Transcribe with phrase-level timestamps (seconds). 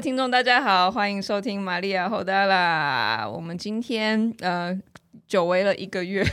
[0.00, 3.28] 听众，大家好，欢迎收听玛利亚侯达拉。
[3.28, 4.80] 我们今天呃，
[5.26, 6.24] 久违了一个月。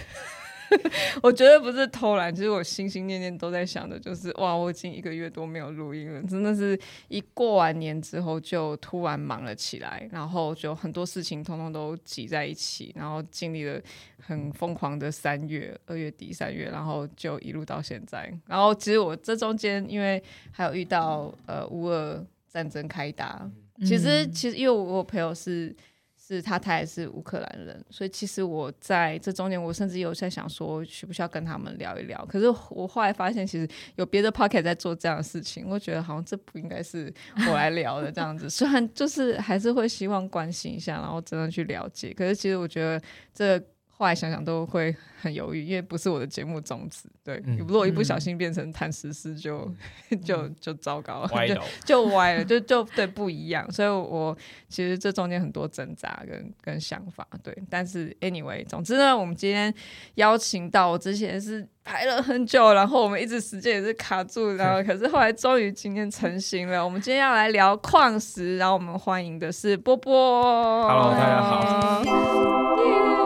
[1.21, 6.79] 我觉得不是偷懒，其实我心心念念都在想的，就是哇，我已经一个月多没有录音了，真的是
[7.09, 13.81] 一过完年之后就突然忙了起来，然后就很多事情通通都挤在一起，然后经历了
[14.21, 18.34] 很疯狂的三月，二月底三月，然后就一路到现在。
[18.45, 22.25] 然后其实我这中间因为还有遇到呃乌俄
[22.57, 23.47] 战争开打，
[23.86, 25.75] 其实其实因为我朋友是。
[26.20, 32.25] 是他，他也是乌克兰人，所以其实我在这中间，我甚至有在想说，需不需要跟他们聊一聊。
[32.25, 37.14] 可是我后来发现，其实有别的 p o c k e t 在做这样的事情，我觉得好像这不应该是
[37.48, 38.50] 我来聊的这样子。
[38.52, 42.14] 虽然就是还是会希望关心一下，然后真的去了解。
[42.14, 43.02] 可是其实我觉得
[43.34, 43.64] 这。
[44.00, 47.09] 后来想想都会很犹豫，因为不是我的节目宗旨。
[47.23, 49.67] 对，如果一不小心变成谈时事，就、
[50.12, 53.70] 嗯、 就就糟糕了，歪就 就歪了，就就对不一样。
[53.72, 54.38] 所以我，我
[54.70, 57.28] 其实这中间很多挣扎跟跟想法。
[57.42, 59.73] 对，但是 anyway，总之呢，我们今天
[60.14, 66.86] 邀请到我之前是排了很久，然后我们一直时间也是卡住，然后 可是后来终于今天成型了。
[66.86, 70.88] 我们今天要来聊矿石，然后我们欢迎的是波波。
[70.88, 73.17] Hello，大家好。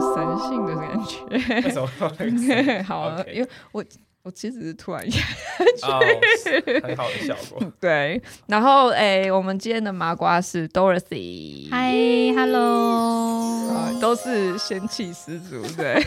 [0.00, 1.24] 神性的感觉，
[1.62, 1.88] 为什么？
[2.84, 3.84] 好了，因为我
[4.22, 6.02] 我其实是突然下去，oh,
[6.82, 7.72] 很好的效果。
[7.80, 11.92] 对，然后哎、欸，我们今天的麻瓜是 Dorothy，嗨
[12.34, 15.62] ，Hello，都是仙气十足。
[15.76, 16.02] 对，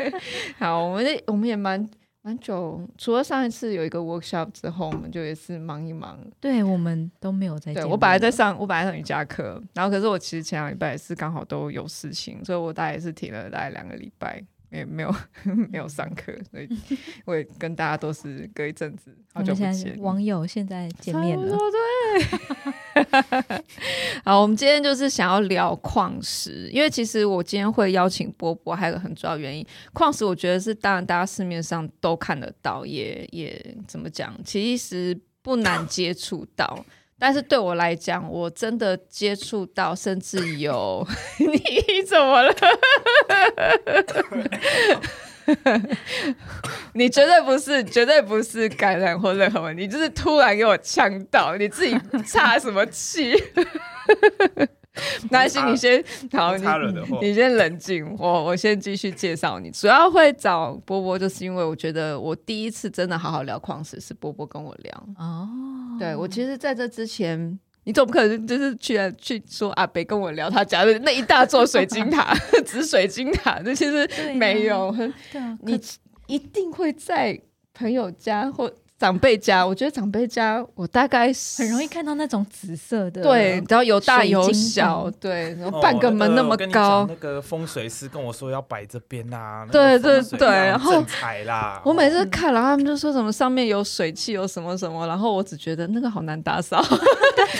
[0.58, 1.88] 好，我们我们也蛮。
[2.28, 6.18] 蛮久，除了上一次有一个 workshop 之后，我们就也是忙一忙。
[6.38, 7.72] 对，我们都没有在。
[7.72, 14.44] 对，我本来在上，我本来上瑜伽课，然后可是我其实前两礼拜也是刚好都有事情，所以我大概也是停了大概两个礼拜。
[14.70, 15.14] 也没有
[15.70, 16.68] 没有上课，所以
[17.24, 19.96] 我也跟大家都是隔一阵子好久不见。
[19.98, 22.98] 网友现在见面了，对。
[24.24, 36.84] 好，我们今天就是想要聊矿石，因为其实我今天会邀请波波，还有个很主要原因，矿石我觉得是当然大家市面上都看得到，也也怎么讲，其实不难接触到。
[37.18, 41.06] 但是对我来讲，我真的接触到，甚至有
[41.38, 42.54] 你怎么了？
[46.92, 53.34] 你绝对不是，绝对不是感染或任何问题，你就是突然给我呛到，你自己岔什么气？
[55.30, 56.62] 那行，你先好，你
[57.20, 59.70] 你先冷静，我我先继续介绍你。
[59.70, 65.48] 主要会找波波，就是因为我觉得我第一次真的好好聊矿石是波波跟我聊哦。
[65.98, 74.94] 对，我其实在这之前，你总不可能就是去去说阿北跟我聊他家的那一大座水晶塔、 紫水晶塔，那其实没有。
[75.62, 75.80] 你
[76.26, 77.40] 一定会在
[77.74, 78.72] 朋友家或。
[78.98, 87.02] 长辈家，我觉得长辈家，我大概是很容易看到那种紫色的，对，然后有大有小，对，然后半个门那么高。
[87.02, 91.00] 哦那个、那个风水师跟我说要摆这边啊，对对对，然后
[91.46, 91.80] 啦。
[91.84, 96.82] 我每次看，然后他们就说什么上面有水汽，有什么什么，然后我只觉得那个好难打扫。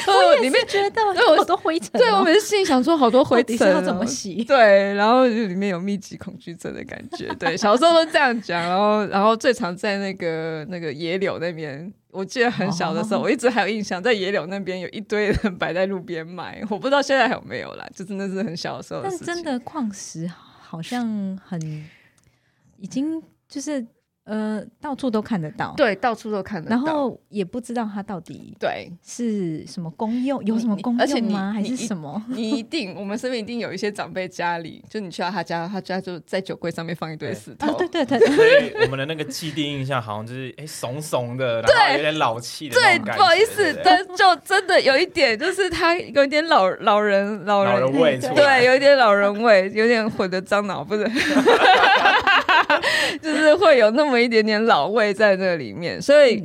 [0.08, 4.42] 我里面觉得有好多灰尘，对我每次心里想说好多灰尘要怎么洗？
[4.42, 7.32] 对，然后就里面有密集恐惧症的感觉。
[7.38, 11.27] 对，小时候都这样讲，然后然后最常在那个那个野柳。
[11.40, 19.08] 那边，我记得很小的时候，我一直还有印象，在野柳那边有一堆人 摆在路边卖，我不知道现在还有没有啦，就真的是很小的时候的。
[19.10, 20.30] 但真的矿石
[20.60, 21.60] 好像很，
[22.78, 23.84] 已经就是。
[24.28, 31.00] 呃，到处都看得到，对，到处都看得到，然后也不知道它到底对是什么功用，有什么功用吗？
[31.02, 32.22] 而且你还是什么？
[32.28, 38.28] 你，一定，我们身边一定有一些长辈家里，就你去到他家，他家就在酒柜上面放一堆石头，对对对 对。
[38.28, 42.74] 所以我们的那个既定印象好像就是哎，怂怂的，然后有点老气的。
[42.74, 51.08] 对，不好意思，但就真的有一点，就是他有一点老老人老人，老人味，对，有一点老人味，有点混的脏脑，不是。
[53.22, 56.42] 就是会有那么一点点老味在那里面，所以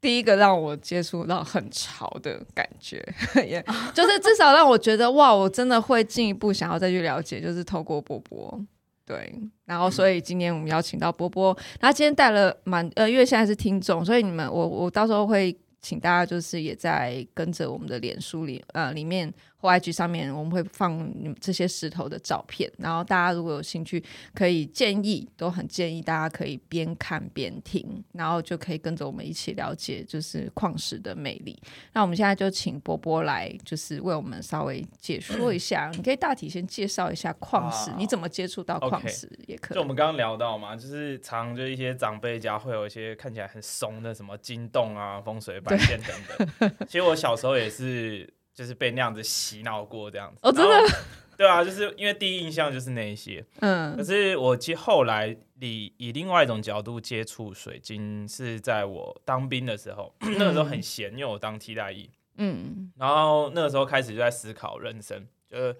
[0.00, 3.02] 第一个让我接触到很潮的感觉，
[3.46, 3.64] 也
[3.94, 8.60] 就是至少让我觉得哇，我真的会进一步想要再去了解，就是透过波波，
[9.06, 9.32] 对，
[9.64, 19.32] 然后所以今天我们邀请到波波，他今天带了蛮呃，因为现在是听众，所以你们我我到时候会请大家就是也在跟着我们的脸书里呃里面。
[19.62, 21.08] 或 IG 上面，我们会放
[21.40, 22.68] 这些石头的照片。
[22.78, 24.02] 然后大家如果有兴趣，
[24.34, 31.56] 可以建议，都很建议大家可以边看边听，然后就可以跟着我们一起了解，就是矿石的魅力。
[31.92, 35.88] 那我们现在就请波波来，就是为我们稍微解说一下。
[35.94, 39.76] 你可以大体先介绍一下矿石，你怎么接触到矿石也可以。
[39.76, 46.72] 就我们刚刚聊到嘛，就是常就一些长辈家会有一些看起来很怂的什么金洞啊、风水摆件等等。
[46.88, 48.28] 其实我小时候也是。
[48.62, 50.38] 就是被那样子洗脑过这样子。
[50.42, 50.96] 哦，真的，
[51.36, 65.76] 对啊，就是因为第一印象就是那一些，嗯，可是我其实后来以以另外一种角度接触水晶，是在我当兵的时候，嗯、 那个时候很闲，因为我当替代役，嗯，然后那个时候开始就在思考人生，就是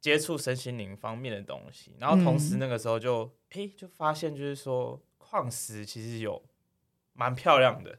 [0.00, 6.42] 接触身心灵方面的东西，然后同时那个时候就哎、嗯欸、就发现就是说矿石其实有
[7.12, 7.98] 蛮漂亮的。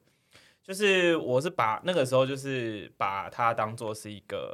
[0.63, 4.51] 就是我是把那个时候就是把它当做是一个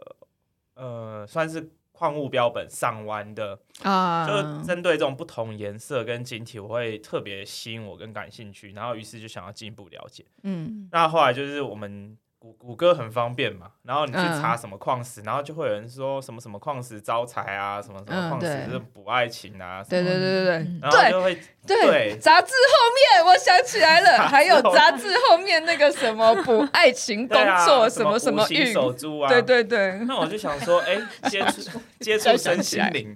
[0.74, 10.26] 呃，算是矿物标本上弯的啊，就针对这种不同颜色跟晶体，我会特别吸引我跟感兴趣，然后于是就想要进一步了解。
[10.44, 12.18] 嗯，那后来就是我们。
[12.42, 21.38] 谷谷歌很方便嘛，然后你去查什么矿石，嗯、然后就会有人说什么什么矿石招财啊，什么什么矿石是补爱情啊，对对对对对，然后就会
[21.76, 31.00] 对，对杂志后面我想起来了， 还有杂志后面那个什么补爱情工作、啊、什么什么运守株啊，对对对，那我就想说，哎，
[31.30, 33.16] 接触接触身心灵。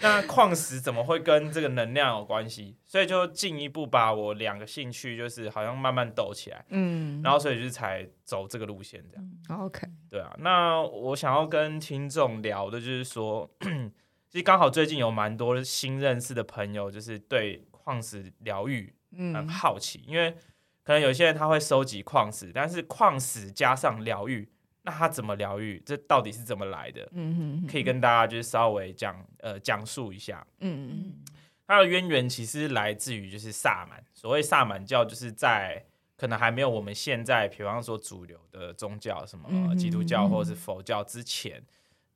[0.00, 2.76] 那矿石怎么会跟这个能量有关系？
[2.84, 9.24] 所以就进一步把我两个兴趣，就是好像慢慢抖起来，嗯，然后所以就是才走这个路线这样。
[9.48, 10.34] 嗯、OK，对啊。
[10.40, 13.48] 那我想要跟听众聊的就是说，
[14.28, 20.34] 其实刚好最近有蛮多新认识的朋友，就是对矿石疗愈很好奇，嗯、因为
[20.82, 24.48] 可能有些人他会收集矿石，但是矿石加上疗愈。
[24.86, 25.82] 那他怎么疗愈？
[25.86, 27.08] 这到底是怎么来的？
[27.12, 30.46] 嗯哼哼，可以跟大家就是稍微讲呃讲述一下。
[30.60, 31.24] 嗯嗯，
[31.66, 34.04] 它的渊源其实来自于就是萨满。
[34.12, 35.82] 所谓萨满教，就是在
[36.18, 41.64] 可能还没有我们现在，比方说主流的宗教，什么基督教或者是佛教之前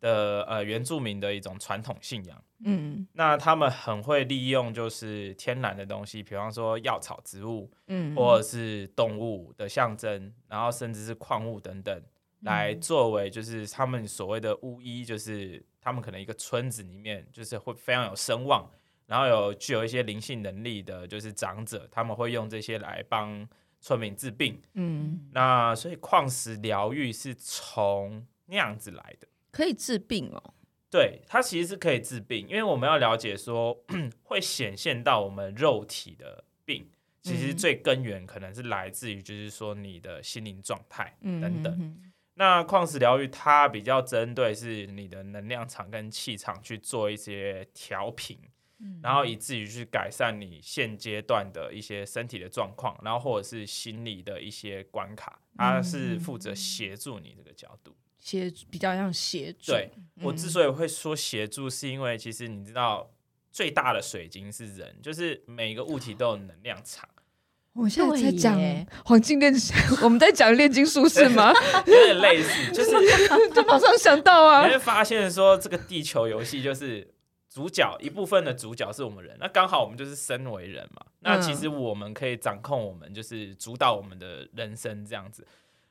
[0.00, 2.44] 的呃原住民的一种传统信仰。
[2.64, 12.02] 嗯，那他们很会利用就是天然的东西，比方说药草植物，嗯，或者是动物的象征，然后甚至是矿物等等。
[12.42, 18.70] 来作为就是他们所谓的巫医，就是他们可能一个村子里面就是会非常有声望，
[19.06, 23.44] 然后有具有一些灵性能力的，就是长者，他们会用这些来帮
[23.80, 24.62] 村民治病。
[24.74, 29.26] 嗯，那所以矿石疗愈是从那样子来的，
[29.58, 30.54] 可以治病哦。
[30.88, 33.76] 对，它其实是可以治病，因为我们要了解说
[34.22, 36.88] 会显现到我们肉体的病，
[37.22, 41.74] 其实最根源可能是来自于就是说你的心灵状态等等。
[41.74, 48.38] 嗯哼哼那矿石疗愈它比较针对是你的能量场跟气场去做一些调频，
[48.78, 57.92] 嗯、然后以至于去改善你现阶段的一些身体的状况，然后或者是心理的一些关卡，它是负责协助你这个角度，
[58.28, 59.72] 协比较像协助。
[59.72, 59.90] 对，
[60.22, 63.10] 我之所以会说协助，是因为其实你知道
[63.50, 67.08] 最大的水晶是人，就是每个物体都有能量场。
[67.72, 68.60] 我现在在讲
[69.04, 69.54] 黄金炼，
[70.02, 71.52] 我们在讲炼金术士吗？
[71.86, 72.90] 有点类似，就是
[73.54, 74.66] 就马上想到啊！
[74.66, 77.08] 你会发现说，这个地球游戏就是
[77.48, 81.06] 主角一部分的主角是我们人，那刚好我们就是身为人嘛。
[81.20, 85.46] 那其实我们可以掌控我们，就是主导我们的人生这样子。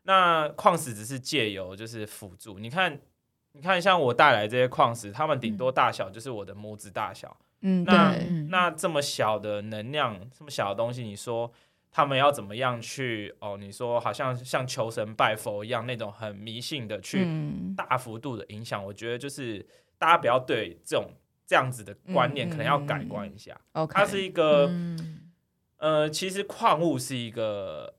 [0.07, 2.57] 那矿石只是借由就是辅助。
[2.57, 2.97] 你看，
[3.51, 7.37] 你看，像我带来这些矿石，它们顶多大小就是我的拇指大小。
[7.59, 8.15] 嗯，那
[8.49, 11.51] 那这么小的能量，这么小的东西，你说？
[11.89, 13.57] 他们要怎么样去哦？
[13.57, 17.25] 你说好像像求神拜佛一样那种很迷信的去
[17.75, 19.65] 大幅度的影响，嗯、我觉得就是
[19.97, 21.09] 大家不要对这种
[21.47, 23.59] 这样子的观念可能要改观一下。
[23.73, 25.31] 嗯嗯、它是一个、嗯、
[25.77, 27.96] 呃，其实矿物是一个。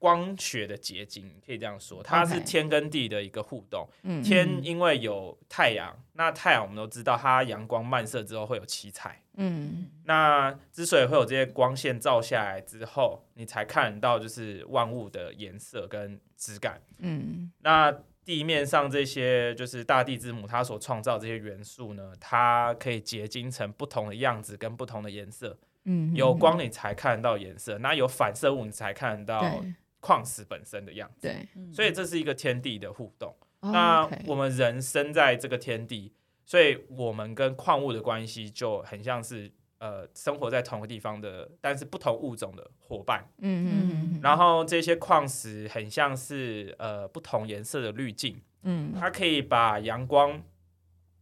[0.00, 3.86] 光学的结晶可以这样说，它是天跟地的一个互动。
[4.02, 4.24] Okay.
[4.24, 9.20] 天因为有太阳，嗯、那太阳我们都知道，它阳光漫射之后会有七彩。
[9.34, 16.80] 嗯，那之所以会有这些光线照下来之后，你才看到就是万物的颜色跟质感。
[17.00, 25.58] 嗯，那地面上这些就是大地之母，它所创造这些元素呢，它可以结晶成不同的样子跟不同的颜色。
[25.84, 29.62] 嗯，有光你才看得到颜色，那有反射物你才看得到。
[30.00, 33.34] 矿石本身的样子，对，所以这是一个天地的互动。
[33.60, 36.12] 哦、那我们人生在这个天地，
[36.46, 43.28] 所以我们跟矿物的关系就很像是呃生活在同个地方的，但是不同物种的伙伴。
[43.38, 44.20] 嗯嗯。
[44.22, 50.42] 然后这些矿石很像是呃不同颜色的滤镜，嗯，它可以把阳光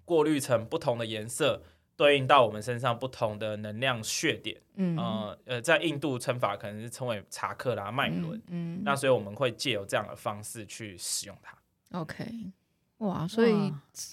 [0.05, 1.63] 过滤成不同的颜色，
[1.99, 4.59] 对应到我们身上不同的能量血点。
[4.77, 8.39] 嗯呃，呃，在印度称法可能是称为查克拉脉轮。
[8.47, 11.59] 嗯，嗯，那所以我们会借由这样的方式去使用它。
[11.99, 12.25] OK，
[12.99, 13.73] 哇，所以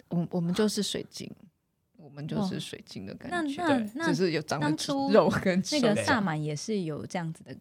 [0.10, 1.32] 我我们就是水晶。
[1.98, 4.70] 我们就是水晶的感觉，那那那就是有长得
[5.12, 7.56] 肉跟那个萨满也是有这样子的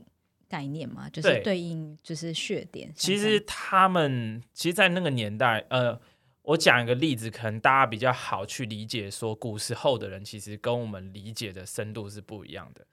[0.46, 1.08] 概念嘛？
[1.08, 2.92] 就是对应就是血点。
[2.94, 5.98] 其实他们其实，在那个年代，呃，
[6.44, 9.10] 我讲一个例子，可能大家比较好去理解。
[9.10, 12.86] 说古时候的人其实跟我们理解的深度是不一样的。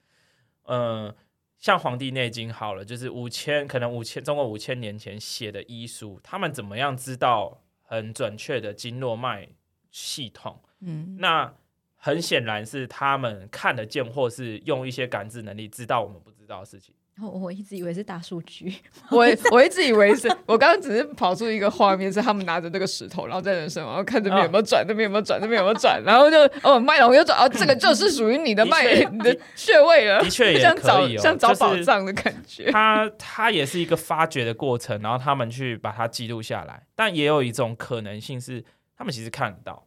[0.64, 1.14] 嗯，
[1.58, 9.46] 像《黄帝内经》好了，就是五千可能五千中国五千年前写的医书，他们怎么样知道很准确的经络脉
[9.90, 10.62] 系统？
[10.80, 11.54] 嗯，那
[11.96, 16.94] 很显然是他们看得见，或是用一些感知能力知道我们不知道的事情。
[17.26, 18.74] 我我一直以为是大数据，
[19.10, 32.70] 我我一直以为是，我刚刚只是跑出一个画面，是他们拿着那个石头，然后在人生，然后看这边有没有转，那边有没有转，那边有没有转，然后就哦脉龙又转，哦这个就是属于你的脉，你的穴位了，的确也像找像找宝藏的感觉。
[32.70, 38.64] 它它也是一个发掘的过程，然后他们去把它记录下来，但也有一种可能性是，
[38.96, 39.86] 他们其实看得到。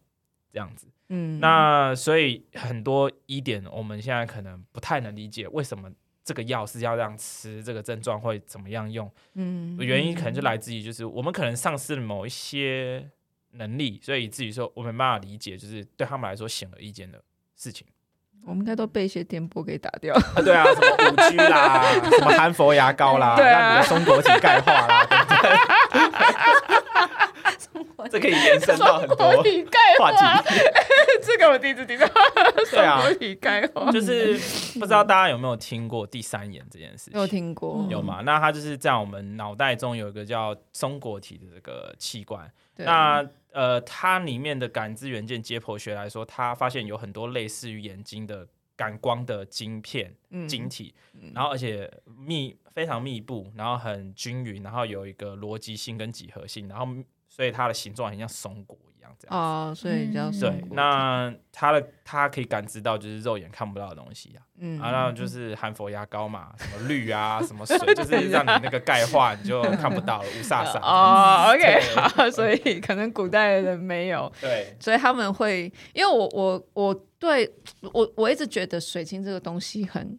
[0.53, 5.91] 这样子，嗯，那所以很多疑点，我们现在可能不太能理解为什么
[6.25, 13.07] 这个药是要这样吃，这个症状会怎么样用，嗯，原因可能就来自于就是我们可能丧失了某一些
[13.51, 17.21] 能力，所以以至于说我们没办法理解，就是对他们来说显而易见的
[17.55, 17.85] 事情。
[18.43, 21.83] 我们应该都被一些电波给打掉啊，对啊，什么五 G 啦，
[22.17, 26.84] 什么含氟牙膏啦，让、啊、你的松果体钙化啦，对不对？
[28.09, 29.65] 这可以延伸到很多话题。
[31.23, 32.07] 这个我第一次听到。
[32.71, 33.01] 对啊，
[33.91, 34.33] 就是
[34.79, 37.19] 不知道大家有没有听过第三眼这件事情？
[37.19, 38.21] 有听过，有吗？
[38.25, 42.51] 那它就是在我们脑袋中有一个叫松果体的这个器官。
[42.77, 50.13] 那呃，它里面的感知元件解剖学来说，它发现有很多类似于眼睛的感光的晶片、
[50.47, 50.93] 晶体，
[51.33, 56.85] 然后而且密非常密布，然后很均匀，然后有一个逻辑性跟几何性，然后。
[57.35, 60.69] 所以它的形状很像松果一样，这样哦，所以叫松果。
[60.69, 70.79] 对，那它的它可以感知到就是肉眼看不到的东西啊，嗯，然后就是含氟牙膏嘛，什么氯啊，什么水，就是让你那个钙化，你就看不到了，乌 煞煞。
[70.79, 77.53] 哦，OK，好，所以可能古代的人没有，对， 所以他们会，因为我我我对
[77.91, 80.17] 我我一直觉得水晶这个东西很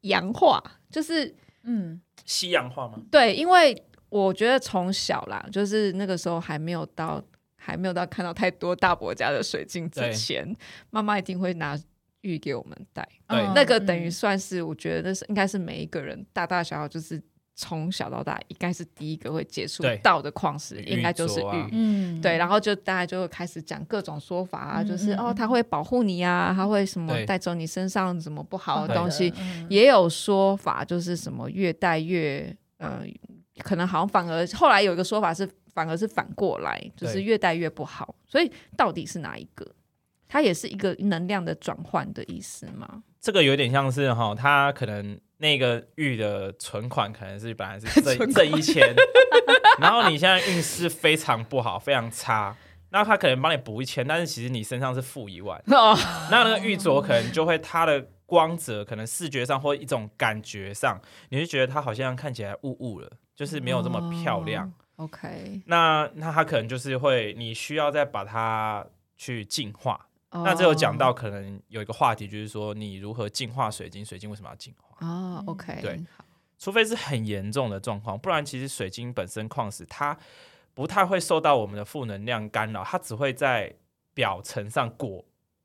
[0.00, 2.98] 洋化，就是嗯，西洋化吗？
[3.10, 3.84] 对，因为。
[4.22, 7.20] 我觉得从小啦，就是那个时候还没有到，
[7.56, 10.54] 还没有到看到太多大伯家的水晶之前，
[10.90, 11.76] 妈妈一定会拿
[12.20, 13.04] 玉给我们戴。
[13.26, 17.20] 对，那个等于算是，我觉得那是应该是每一个人大大小小，就是
[17.56, 21.68] 从小到大，应该是第一个会接触到的矿石，应该就是玉。
[21.72, 29.34] 嗯，对，然后就大家就会开始讲各种说法啊，就是哦，它会保护你啊，它会什么带走你身上什么不好的东西，
[29.68, 33.04] 也有说法就是什么越戴越呃。
[33.62, 38.14] 可能好像反而后来有一个说法是，反而是反过来，就是越带越不好。
[38.26, 39.66] 所以到底是哪一个？
[40.26, 43.02] 它也是一个能量的转换的意思吗？
[43.20, 48.94] 这个有点像是哈，它可能那个玉的存款可能是本来是挣挣一千，
[49.78, 52.56] 然后你现在运势非常不好，非常差，
[52.90, 55.94] 那他可能帮你补一千，但是其实你身上是负一万，那
[56.30, 63.10] 那个玉镯可能就会它的光泽，可能视觉上或一种感觉上，你就觉得它好像看起来雾雾了。
[63.34, 64.72] 就是没有这么漂亮。
[64.96, 68.86] Oh, OK，那那它可能就是会，你需要再把它
[69.16, 70.08] 去净化。
[70.30, 70.44] Oh.
[70.44, 74.04] 那这有讲到，可能有一个话题，就是说你如何净化水晶？
[74.04, 75.06] 水晶为什么要净化？
[75.06, 76.00] 哦、oh,，OK，对，
[76.58, 80.16] 除非是很严重的状况，不然其实水晶本身矿石它
[80.72, 83.74] 不太会受到我们的负能量干扰，它只会在
[84.12, 85.24] 表层上裹。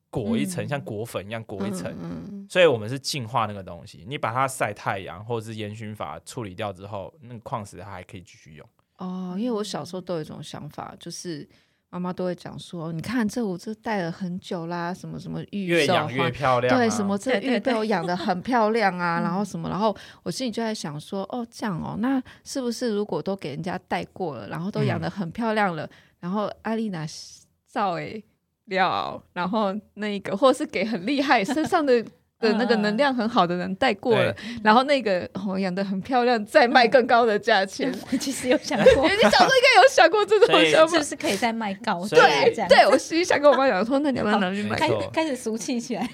[0.09, 4.03] 裹一层，像裹粉一样裹一层，嗯嗯、所以我们是净化那个东西。
[4.07, 8.67] 你把它晒太阳，或者是烟熏法处理掉之后，那个矿石它还可以继续用。
[8.97, 11.47] 哦，因为我小时候都有一种想法，就是
[11.89, 25.89] 妈妈都会讲说：“你看这我这戴了很久啦，什么什么玉越养越漂亮、啊，对，什么这玉被我养的很漂亮啊， 然后什么，然后我心里就在想说：哦，这样哦，那是不是如果都给人家戴过了，然后都养的很漂亮了，嗯、
[26.21, 27.05] 然后阿丽娜
[27.67, 28.23] 照诶。
[28.69, 32.03] 料，然后那个，或者是给很厉害身上的
[32.39, 34.33] 的那个能量很好的人带过了，
[34.63, 37.93] 然后那个哦养的很漂亮，再卖更高的价钱。
[38.09, 42.07] 我其实有想过， 你小时候应该有想过这种想法，就是不是可以再卖高？
[42.07, 44.77] 对对，我实际想跟我妈讲说，那你要不要拿去卖？
[44.77, 46.09] 开开始俗气起来，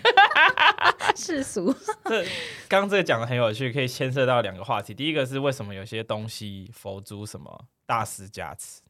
[1.16, 1.72] 世俗。
[2.06, 2.24] 这
[2.68, 4.96] 刚刚这个讲的很有趣，可以牵涉到两个话题。
[4.96, 8.82] 第一个是为什么有些东西佛珠什么大师加持？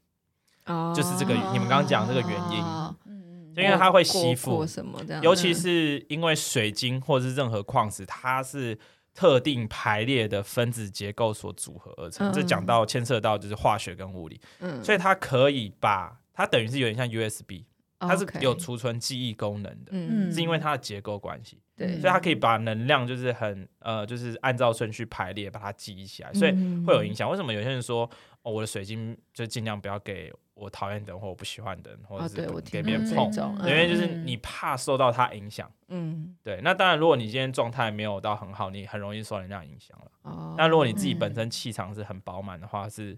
[0.64, 2.64] 哦，就是这个你们刚刚讲这个原因，
[3.04, 3.22] 嗯
[3.56, 8.78] 因为它会吸附什么的，尤其是因为水晶或者是任何矿石，它是
[9.14, 12.32] 特定排列的分子结构所组合而成。
[12.32, 17.64] 这讲到牵涉到就是化学跟物理，嗯，所以它可以把它等于是有点像 USB。
[17.98, 26.52] 它是有储存记忆功能的，嗯，是因为它的结构关系，对，所以它可以把能量就是很呃，就是按照顺序排列，把它记忆起来，所以
[26.86, 27.28] 会有影响。
[27.30, 28.02] 为什么有些人说
[28.42, 36.60] 哦，我的水晶就尽量不要给我讨厌的人或我不喜欢的人，或者是给别人碰，因为就是你怕受到他影响，嗯，对。
[36.64, 40.06] 那当然，如果你今天状态没有到很好，你很容易受人家影响了。
[40.22, 43.16] 哦，那如果你自己本身气场是很饱满的话，是。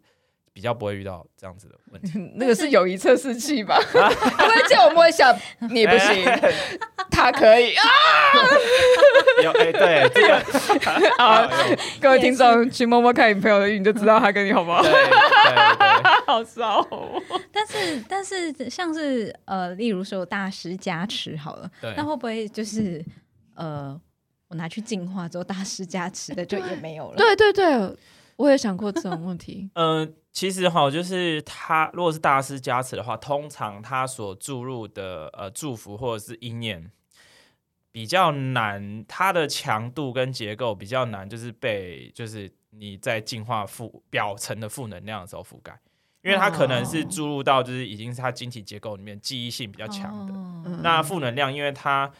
[0.50, 3.78] 比较不会遇到这样子的问题， 那个是友谊测试器吧？
[3.94, 5.32] 因为这样我摸一下
[5.70, 6.24] 你不行，
[7.12, 7.84] 他可以啊。
[9.44, 10.34] 有哎，对这个
[11.22, 11.48] 啊，
[12.00, 14.82] 各位听众去摸摸看你朋友的运，你就知道他跟你好不好？
[16.28, 16.86] 好骚。
[17.50, 23.04] 但是但是像是呃，例如说大师加持好了，那会不会就是
[23.54, 23.98] 呃，
[24.48, 27.16] 我拿去净化之后，大师加持的就也没有了？
[27.16, 27.96] 对对对，
[28.36, 29.70] 我也想过这种问题。
[29.74, 30.14] 嗯。
[30.30, 36.92] 其实哈，就是他如果是大师加持的话，通常他所注入的呃祝福或者是意念
[37.90, 45.76] 比较难，它的强度跟结构比较难，就是被就是你在净化负表层的负能量的时候覆盖，
[46.28, 50.34] 因为它可能是注入到就是已经是它晶体结构里面记忆性比较强的。
[50.34, 52.10] 哦、那负能量，因为它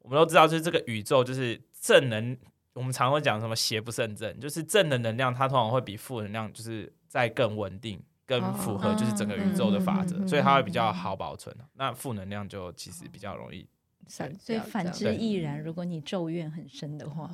[0.00, 2.36] 我们都知道，就是这个宇宙就是正能，
[2.72, 6.92] 我们常会讲什么邪不胜正，就是正的能量它通常会比负能量就是。
[7.12, 11.54] 在更稳定、更符合就是整个宇宙的法则，所以它会比较好保存。
[11.74, 13.68] 那负能量就其实比较容易
[14.06, 14.32] 散。
[14.38, 15.62] 所以反之亦然。
[15.62, 17.28] 如果你咒怨很深的话，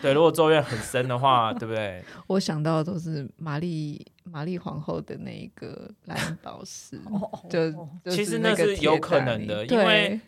[0.00, 2.02] 对，如果咒怨很深的话，对不对？
[2.28, 7.00] 我想到的都是玛丽玛丽皇后的那一个蓝宝石，
[7.48, 7.70] 就
[8.10, 10.20] 其实那是有可能的，因为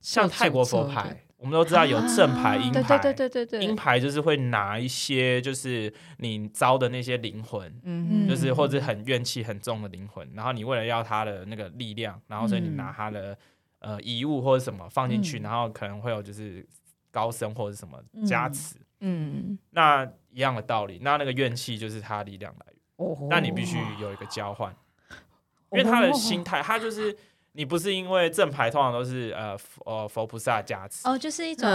[0.00, 1.22] 像泰国佛牌。
[1.38, 13.36] 我们都知道有正牌、阴牌，对对对对对，阴牌就是会拿一些，就是你招的那些灵魂，嗯，就是或者很怨气很重的灵魂，然后你为了要他的那个力量，然后所以你拿他的
[13.80, 16.66] 呃遗物或者什么放进去，然后可能会有就是
[17.10, 22.66] 高僧或者什么加持，嗯，那一样的道理，那那个怨气就是他力量来
[22.98, 24.74] 源，那你必须有一个交换，
[25.72, 27.16] 因为他的心 态，他就是。
[27.58, 31.66] 你不是因为正牌通常都是呃呃佛菩萨加持哦，就是一种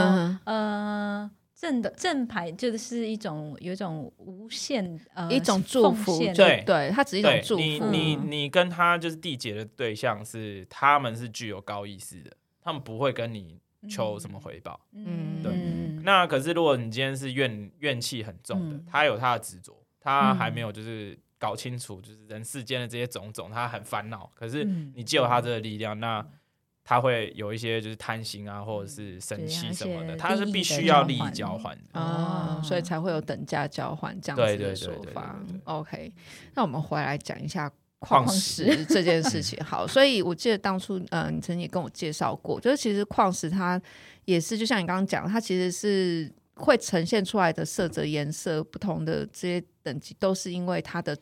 [0.45, 1.27] 呃
[1.61, 7.61] 正的正牌，就是一种有一种无限呃一种祝福，对对，它只是一种祝福。
[7.61, 12.31] 你你你跟他就是缔结的对象是他们是具有高意识的，
[12.63, 14.79] 他们不会跟你求什么回报。
[14.93, 15.53] 嗯，对。
[16.03, 21.15] 那可是如果你今天是怨怨气很重的，他有他的执着，他还没有就是。
[21.41, 24.29] 搞清楚，就是人世间的这些种种，他很烦恼。
[24.35, 26.27] 可是你借有他这个力量，嗯、那
[26.83, 35.39] 他会有一些就是贪心啊，或者是生气什么的，他是必须要利益交换的哦，所以才会有等价交换这样子的说法。
[35.65, 36.11] OK，
[36.55, 39.63] 那我们回来讲一下矿石这件事情。
[39.63, 43.81] 好，所以我记得当初，嗯、呃，你曾经也跟我介绍过，就是其实矿石它
[44.25, 51.15] 也是，就像你刚刚讲，它其实是会呈现出来的色泽、颜色不同的这些等级，都是因为它的。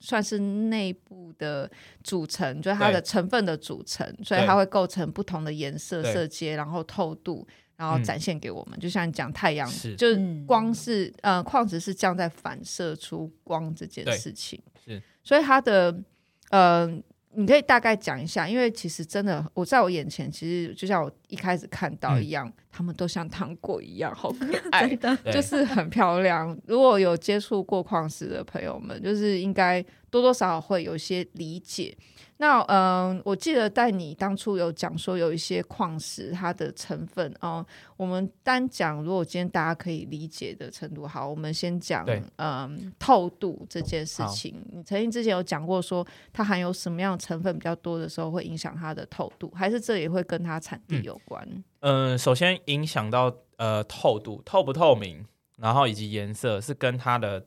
[0.00, 1.70] 算是内部的
[2.02, 8.78] 组成，就是它的成分的组成，所以它会构成不同的颜色、色阶，然后透度，然后展现给我们。
[8.78, 9.94] 嗯、就像你讲太阳，是。
[9.94, 16.02] 就是光是呃矿石是这样在反射出光这件事情，是，所以它的
[16.50, 17.00] 呃。
[17.34, 24.88] 你可以大概讲一下，因为其实真的，我在我眼前，其实就像我一开始看到一样，他们都像糖果一样，好可爱，
[25.32, 26.58] 就是很漂亮。
[26.66, 31.96] 如果有接触过矿石的朋友们，就是应该多多少少会有一些理解。
[32.40, 37.66] 那嗯，我记得带你当初有讲说有一些矿石它的成分哦、嗯，
[37.98, 44.54] 我们单讲，如果今天大家可以理解的程度好，我们先讲对嗯透度这件事情。
[44.54, 51.46] 好你曾经之前有讲过说它含有什么样的成分比较多的时候会影响它的透度，还是这也会跟它产地有关？
[51.80, 55.26] 嗯，首先影响到呃透度透不透明，
[55.58, 57.44] 然后以及颜色是跟它的。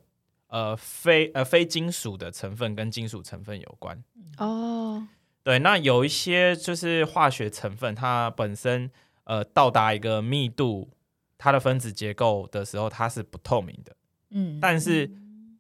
[0.50, 3.98] 呃，非呃非金属的成分跟金属成分有关
[4.38, 5.08] 哦。
[5.44, 8.90] 对，那有一些就是化学成分，它本身
[9.26, 10.90] 呃到达一个密度，
[11.38, 13.96] 它的分子结构的时候，它是不透明的。
[14.30, 15.06] 嗯，但是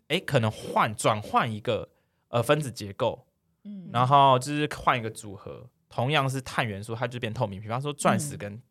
[0.08, 1.90] 哎、欸，可能换转换一个
[2.30, 3.28] 呃分子结构，
[3.66, 7.60] 嗯，然后就是换一个组合，同样是碳元素，它就变透明。
[7.60, 8.62] 比方说钻石跟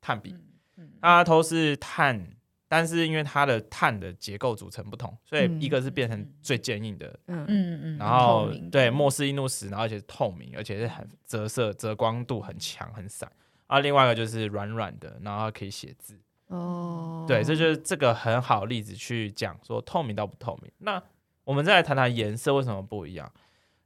[0.00, 0.34] 碳比，嗯
[0.76, 2.36] 嗯嗯、它都是碳
[2.72, 13.28] 但是因为它的碳的结构组成不同，所以一个是变成最坚硬的，嗯嗯嗯，然后对莫氏硬度石，然后而且是透明，而且是很折射、折光度很强、很闪。
[13.66, 16.16] 啊，另外一个就是软软的，然后可以写字。
[16.46, 20.70] 哦，对，这就是这个很好的例子去讲说透明到不透明。
[20.78, 21.02] 那
[21.42, 23.28] 我们再来谈谈颜色为什么不一样？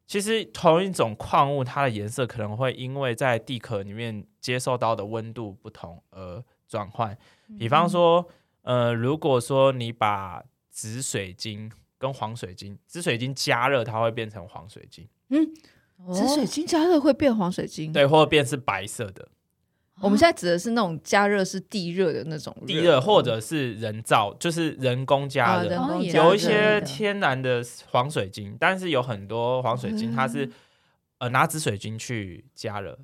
[0.07, 7.17] 其实同一种矿物，它的颜色可能会因为在地壳里面接受到的温度不同而转换。
[7.59, 8.27] 比方说，
[8.65, 15.09] 呃，如果说你把紫水晶跟黄水晶，紫水晶加热，它会变成黄水晶。
[15.29, 15.49] 嗯，
[16.13, 17.93] 紫水晶加热会变黄水晶？
[17.93, 19.29] 对，或者变是白色的。
[20.01, 25.73] 我们现在指的是那种加热是地热的那种地热，或者是人造，就是人工加热。
[25.79, 30.53] 啊、有一些天然的黄水晶，但是有很多黄水晶它是、嗯、
[31.19, 32.99] 呃拿紫水晶去加热，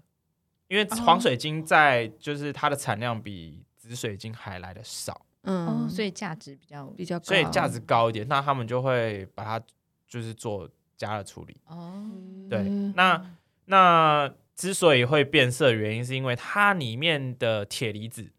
[0.67, 9.65] 因为黄水晶在就是它的产量比紫水晶还来的少，嗯，所以价值比较比较高，所以价值高一点，那他们就会把它
[10.07, 11.57] 就是做加热处理。
[11.67, 12.11] 哦，
[12.49, 12.63] 对，
[12.95, 14.33] 那那。
[14.57, 18.31] 之所以会变色，原因是因为它里面的铁离子，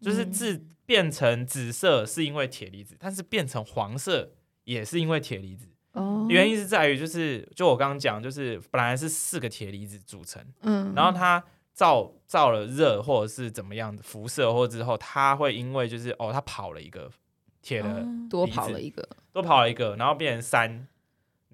[0.00, 4.32] 就是自变成紫色是因为铁离子，但是变成黄色
[4.64, 5.68] 也是因为铁离子。
[5.92, 11.44] 哦，原因是在于就是就我刚刚讲，就是本来是四个铁离子组成，嗯，然后它
[11.76, 17.10] 照照了热或者是怎么样的辐射或之后，它会因为就是哦，它跑了一个
[17.60, 20.88] 铁的多跑了一个多跑了一个，然后变成三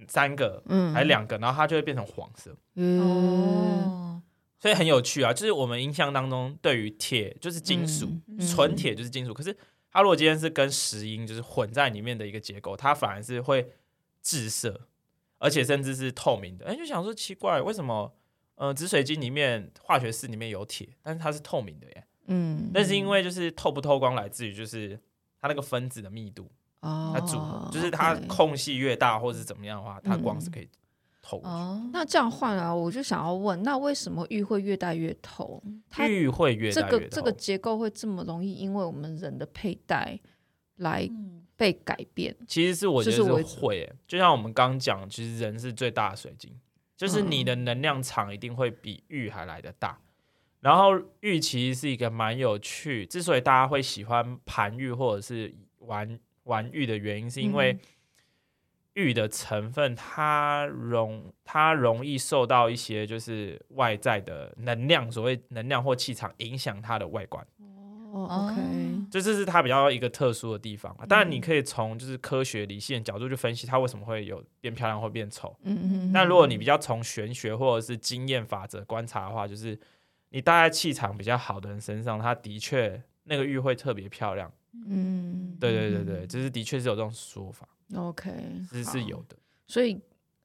[0.07, 2.57] 三个，嗯，还是两个，然后它就会变成黄色。
[2.77, 4.23] 哦。
[4.61, 8.09] 所以很有趣啊，就是我们印象当中对于铁就是金属，
[8.39, 9.35] 纯铁、嗯、就是金属。
[9.35, 9.53] 可是
[9.91, 13.73] 它如果今天是跟石英就是混在里面的一个结构，它反而是会
[14.23, 14.83] 致色，
[15.39, 16.67] 而且甚至是透明的。
[16.67, 18.15] 哎，就想说奇怪，为什么
[18.63, 22.05] 呃紫水晶里面化学式里面有铁，但是它是透明的耶？
[22.27, 24.97] 嗯，但是因为就是透不透光来自于就是
[25.41, 26.49] 它那个分子的密度，
[26.79, 30.69] 哦，它组合就是它空隙越大或者是怎么样的话，它光是可以。
[31.25, 35.63] 透哦，那这样换啊，我就想要问，那为什么玉会越戴越透？
[35.99, 40.19] 玉会越透，这个这个结构会这么容易，因为我们人的佩戴
[40.79, 41.09] 来
[41.57, 42.35] 被改变？
[42.41, 46.53] 嗯、其实是我觉得是会，就像我们刚讲，其实人是最大的水晶，
[47.07, 49.99] 就是你的能量场一定会比玉还来得大。
[50.01, 50.07] 嗯、
[50.61, 57.81] 然后玉其实是一个蛮有趣，之所以大家会喜欢盘玉或者是玩玩玉的原因，是因为、嗯。
[58.95, 67.43] 玉的成分，它容它容易受到一些就是外在的能量，所谓能量或气场影响它的外观。
[68.13, 68.61] 哦，OK，
[69.11, 70.95] 这这是它比较一个特殊的地方。
[71.09, 75.57] 当然，你可以从就是科学理性的角度去分析它为什么会有变漂亮或变丑。
[75.63, 76.13] 嗯嗯。
[76.13, 79.79] 但如果你比较从玄学或者是经验法则观察的话，就是
[80.29, 84.53] 你戴在气场比较好的人身上，他的确那个玉会特别漂亮。
[84.87, 87.67] 嗯，对对对对，就是的确是有这种说法。
[87.97, 88.31] OK，
[88.71, 89.99] 是是有的，所以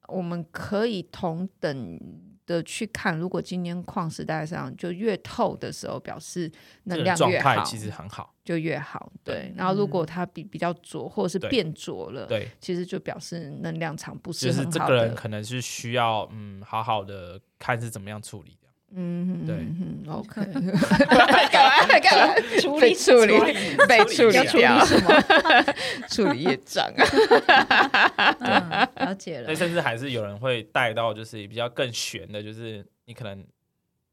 [0.06, 2.00] 我们可以同等
[2.48, 6.50] 的去看，如果今天矿石带上就越透的时候，表示
[6.84, 9.12] 能量越好，其实很好，就越好。
[9.22, 14.64] 对，然后如果它比比较浊或者是变浊了，对，其实就表示能量场不是很好。
[14.64, 18.57] 就是这个人可能是需要嗯好好的看是怎么样处理的。
[18.94, 19.54] 嗯，对
[20.10, 20.40] ，OK，
[21.50, 23.38] 干嘛干嘛处理处理
[23.86, 25.22] 被处理掉什么？
[26.08, 26.86] 处理业障
[27.46, 29.44] 啊， 了解了。
[29.44, 33.44] 所以甚至还是有人会带到，就是比较更悬的，就是你可能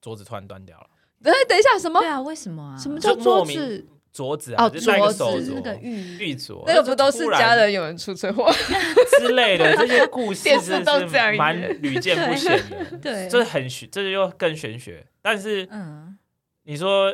[0.01, 0.87] 桌子突然断掉了。
[1.23, 2.01] 哎，等一下，什么？
[2.01, 2.77] 对啊，为什么啊？
[2.77, 3.85] 什么叫桌子？
[4.15, 8.49] 镯子啊，哦，镯子那个玉玉镯，那个不都是家人有人出车祸
[9.19, 12.97] 之类的这些 故事，是都这样，蛮屡见不鲜的。
[13.03, 15.05] 对，这很玄，这又更玄学。
[15.21, 16.17] 但是，嗯，
[16.63, 17.13] 你说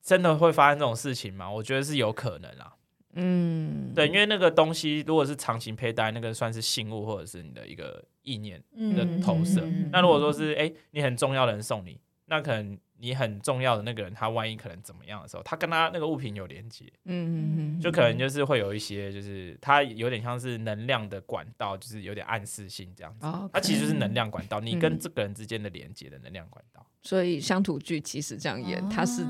[0.00, 1.50] 真的会发生这种事情吗？
[1.50, 2.72] 我觉得是有可能啊。
[3.14, 8.62] 嗯，对，因为那个东西如果是长期佩戴，那个算是信物或者是你的一个意念
[8.96, 9.60] 的投射。
[9.90, 12.78] 那如果说是哎，你很重要的人送你，那可能。
[13.02, 23.26] 你很重要的那个人，他万一可能怎么样的时候，他跟他那个物品有连接，嗯嗯嗯，就可能就是会有一些，就是它有点像是能量的管道，就是有点暗示性这样子。
[23.26, 26.80] 哦它其实就是能量管道，你跟这个人之间的连接的能量管道。
[26.80, 29.26] 嗯、所以乡土剧其实这样演，它是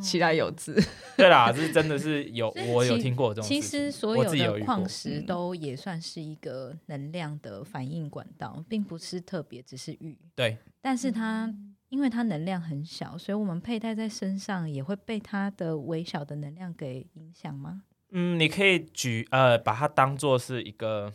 [0.00, 0.80] 其来有自。
[1.18, 3.48] 对啦，这是真的是有，我有听过这种。
[3.48, 10.16] 其实所有的矿石都也算是一个能量的反应管道，并不是特别只是玉。
[10.36, 11.52] 对，但是它。
[11.88, 17.82] 因为它能量很小，所以我们佩戴在身上也会被它的微小的能量给影响吗？
[18.10, 21.12] 嗯，你可以举呃，把它当做是一个，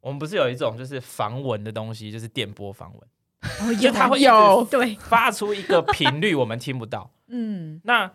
[0.00, 3.08] 我们不是有一种就是防蚊的东西，就是电波防蚊，
[3.60, 7.12] 哦，就它会有对 发出一个频率，我们听不到。
[7.28, 8.12] 嗯，那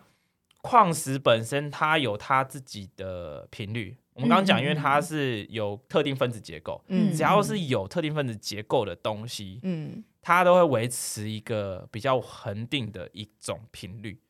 [0.62, 3.96] 矿石本身它有它自己的频率。
[4.14, 14.20] 我们刚刚讲，因为它是有特定分子结构，嗯，只要是有特定分子结构的东西，嗯，它都会维持一个比较恒定的一种频率。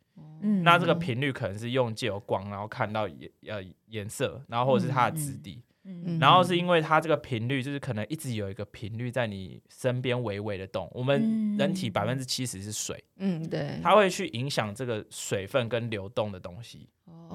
[0.43, 5.63] 嗯，那这个频率可能是用借由光，然后看到颜呃颜色，然后或者是它的质地。
[5.85, 10.91] 嗯，然后是因为它这个频率，就是可能一直有一个频率在你身边微微的动。
[10.93, 16.89] 我们人体百分之七十是水，嗯，对，它会去影响这个水分跟流动的东西，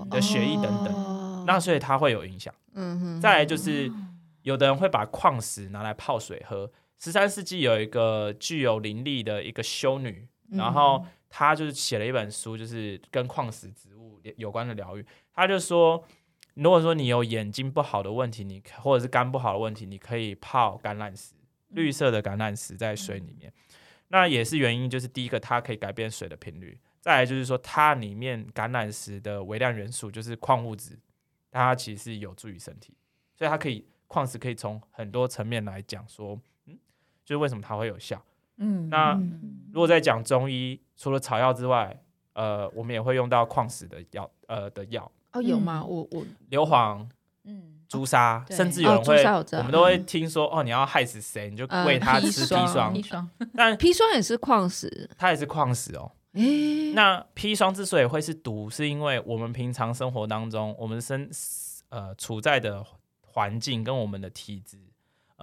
[0.04, 2.54] 你的血液等等，那所以它会有影响。
[2.74, 3.90] 嗯哼，再来就是
[4.44, 6.70] 有的人会把矿石拿来泡水喝。
[7.04, 15.06] 十三世纪有一个具有灵力的一个修女，然后她就是写了一本书，就是跟矿石植物有关的疗愈。
[15.34, 16.06] 她就说。
[16.56, 21.34] 如果说你有眼睛不好的问题，你或者是肝不好的问题，你可以泡橄榄石，
[21.70, 23.52] 绿色的橄榄石在水里面。
[24.10, 31.00] 那也是原因，就是第一个它可以改变水的频率，再来就是说它里面橄榄石的微量元素就是矿物质，
[31.50, 32.96] 它其实是有助于身体，
[33.36, 36.53] 所以它可以矿石可以从很多层面来讲说，嗯，
[37.26, 38.22] 就是为什么它会有效。
[38.58, 39.14] 嗯，那
[39.72, 42.00] 如果在讲中医，除了草药之外，
[42.34, 45.12] 呃，我们也会用到矿石的药，呃的药。
[45.32, 45.84] 哦，有吗？
[45.84, 47.08] 我我硫磺，
[47.46, 49.24] 嗯，朱砂，甚至有人会，
[49.58, 52.94] 我们都会听说，哦，你要害死谁，你就喂他吃砒霜。
[52.94, 56.12] 砒霜， 但砒霜也是矿石，它也是矿石哦。
[56.34, 61.28] 诶，那砒霜之所以会是毒，是因为我们平常生活当中，我们身
[61.90, 62.86] 呃处在的
[63.22, 64.78] 环境跟我们的体质，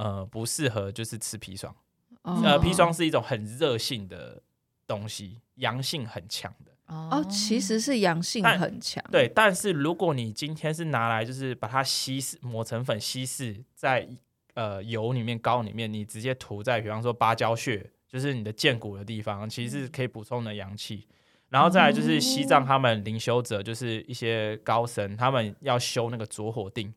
[0.01, 1.75] 呃，不适合就是吃砒霜。
[2.23, 4.43] 呃，砒霜是一种很热性的
[4.87, 6.73] 东西，阳性很强的。
[6.87, 9.05] 哦，其实是阳性很强。
[9.13, 14.09] 对，但是如果你今天是拿来就是把它稀释磨成粉，稀释在
[14.55, 21.07] 呃油里面、膏里面，你直接涂在比方说芭蕉穴，就是你的剑骨的地方，其实是可以补充的阳气。
[21.51, 26.95] 然后再来就是西藏他们灵修者，就是一些高僧，他们要修那个着火定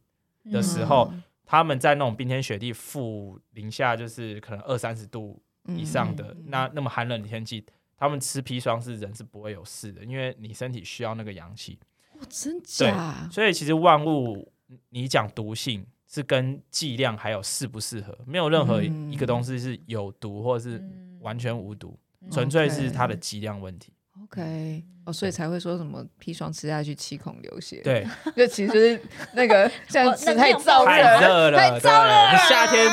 [0.51, 7.65] 的时候，嗯、他们在那种冰天雪地、负零下就是可能二三十度以上的、嗯、那那么寒冷的天气。
[7.95, 11.79] 他们吃砒霜是人是不会有事的，因为你身体需要那个阳气。
[12.19, 13.29] 哦，真假？
[13.31, 14.51] 所以其实万物，
[14.89, 20.83] 你讲毒性是跟剂量还有适不适合，没有任何一个东西是有毒或者是
[21.21, 21.97] 完全无毒，
[22.29, 23.93] 纯、嗯、粹是它的剂量问题。
[24.33, 27.81] OK，哦，所以才会说什么砒霜吃下去七孔流血。
[27.83, 28.99] 对， 就其实
[29.33, 32.31] 那个 像吃太燥太热了，太燥了。
[32.31, 32.89] 你夏天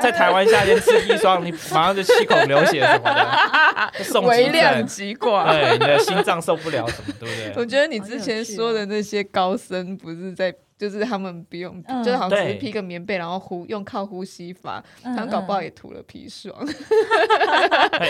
[0.00, 5.50] 在台湾夏天吃砒霜，你马上就七孔流血什么的， 微量疾挂。
[5.50, 7.52] 对，你的心脏受不了什么，对不对？
[7.56, 16.54] 我觉得你之前说的那些高僧，不是在，就是他们不用，就是好像只是披个棉被，然后呼用靠呼吸法，他们搞不好也涂了砒霜。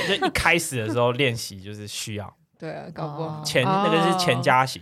[0.07, 2.37] 就一开始的时候练习就是需要。
[2.59, 4.81] 对啊，搞不好前那个是前加型。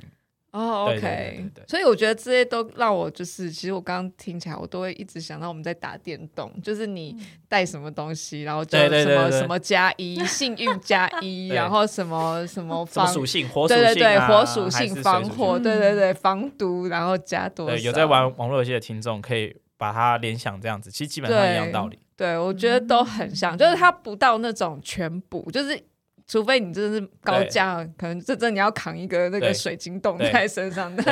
[0.51, 7.17] 哦，OK，所以我觉得这些都让我就是，其实我刚刚听起来，我都会一直想到我们在打电动，就是你
[7.49, 14.95] 带什么东西，然后就什么什么加一， 幸运加一，然后什么什么防属性，火属性，对对对，火属性？
[14.97, 17.77] 防火，对对对，防毒，然后加多少？
[17.79, 21.99] 有在玩网络游戏的听众可以把它联想这样子，其实基本上一样道理。
[22.15, 25.83] 对，我觉得都很像，就是它不到那种全补，就是。
[26.33, 31.03] 除非你真的是高价，可能这真你要扛一个那个水晶洞在身上的，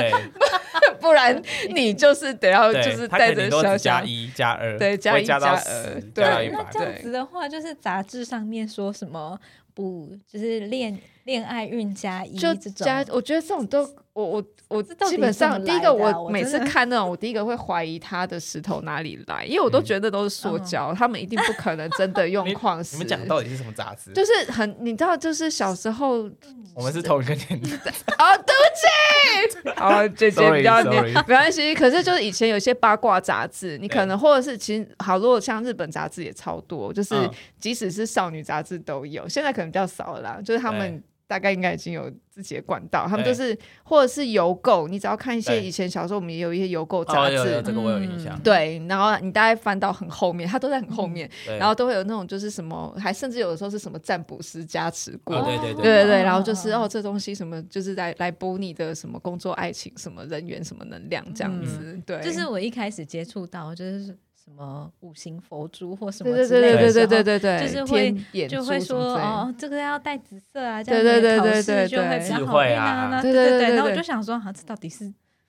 [0.99, 1.39] 不然
[1.75, 9.39] 你就是得要就是带着小加一加二，对，加一加二，对，那这样子的话，就是杂志上面说什么
[9.75, 10.99] 不就是恋
[11.31, 13.89] 恋爱运加一这种，加我觉得这种都。
[14.13, 22.97] 我我我基本上第一个，我每次看那种，我第一个会怀疑他的石头哪里来，因为我都觉得都是塑胶，他们一定不可能真的用矿石。
[22.97, 24.13] 你们讲到底是什么杂志？
[24.13, 26.29] 就是很，你知道，就是小时候，
[26.75, 27.93] 我们是同一个年代。
[28.19, 31.73] 哦，对不起， 好，姐姐比较年， 没关系。
[31.73, 37.15] 可是就是以前有些八卦杂志，你可能或者是其实好，如果像日本杂志也超多，就是
[37.61, 41.03] 即使是少女杂志都有，现在可能比较少了啦，就是他们。
[41.31, 48.37] 大概应该已经有自己的管道，他们就是或者是邮购，你只要看一些以前小时候我们也有一些邮购杂志，这个我有印象。
[48.43, 61.97] 对，然后你大概翻到很后面，它都在很后面，然后都会有那种就是什么，还甚至有的时候是什么占卜师加持过，对对对对对，然后就是哦，这东西什么就是来来补你的什么工作、爱情、什么人缘、什么能量这样子。
[62.05, 64.17] 对，就是我一开始接触到就是。
[64.51, 73.77] 什么五行佛珠或什么之类的，对对对对对对对，就是会就会说哦，这个要带紫色啊，这样对对对对对，就会比较好运啊，对对对对。
[73.77, 75.05] 然后我就想说，哈，这到底是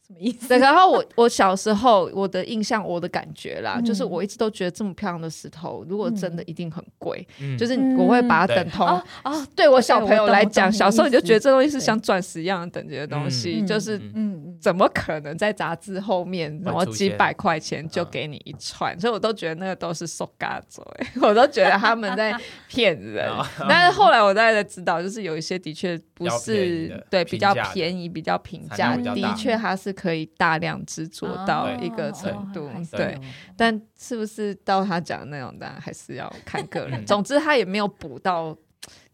[0.07, 0.47] 什什么意思？
[0.49, 9.03] 对，然后我我小时候我的印象，我的感觉啦，嗯、就是我一直都觉得这么漂亮的石头，如果真的一定很贵，嗯、就是我会把它等同啊。
[9.23, 18.97] 哦，对我小朋友来讲，小时候你就觉得这东西是像钻石一样的等级的东西，就是嗯，怎么可能在杂志后面，然后几百块钱就给你一串？
[18.99, 20.85] 所以我都觉得那个都是收嘎做，
[21.23, 23.27] 我都觉得他们在骗人。
[23.67, 32.69] 但是后来我大概知道，就是有一些的确不是对比较便宜、比较平价，的确它是可以大量制作到一个程度。
[32.91, 33.19] 对，
[33.57, 37.03] 但是不是到他讲的那种，当然还是要看个人。
[37.07, 38.55] 总之，他也没有补到，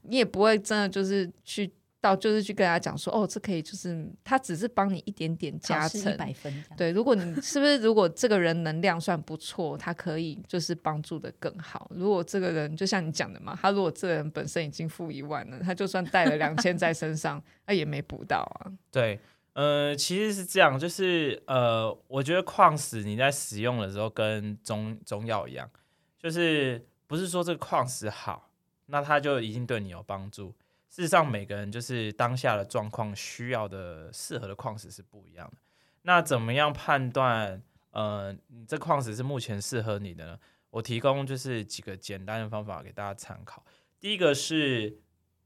[0.01, 1.71] 你也不会真的就是去。
[2.07, 6.63] 到就是去跟他讲说，哦，这可以，就是他只是帮你一点点加成，一百分。
[6.77, 11.91] 对，如果你是不是如果这个人能量算不错，他可以就是帮助的更好。
[11.93, 18.71] 如果这个人就像你讲的嘛，他如果这个人本身已经负一万了，他就算带了两千在身上，那也没补到啊。
[18.91, 19.19] 对，
[19.53, 25.69] 呃，其实是这样，就是呃，我觉得矿石你在使用的时候跟中中药一样，
[26.17, 28.49] 就是不是说这个矿石好，
[28.87, 30.53] 那他就一定对你有帮助。
[30.97, 35.57] 事实上，每个人就是当下的状况需要的适合的矿石是不一样的。
[36.01, 37.61] 那怎么样判断？
[37.91, 40.39] 呃，你这矿石是目前适合你的呢？
[40.71, 43.63] 我提供就是几个简单的方法给大家参考。
[43.99, 44.99] 第一个是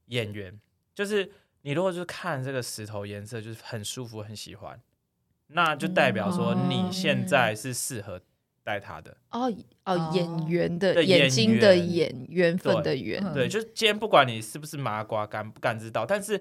[0.06, 0.58] 眼缘，
[0.94, 4.80] 就是你如果就是看这个石头颜色就是很舒服、很喜欢，
[5.48, 8.22] 那就代表说你现在是适合。
[8.64, 9.16] 带他的。
[9.30, 9.52] 哦
[9.84, 16.40] 哦，眼缘的眼睛的眼缘分的缘，对，就是今天不管你是不是麻瓜，感不感知到，但是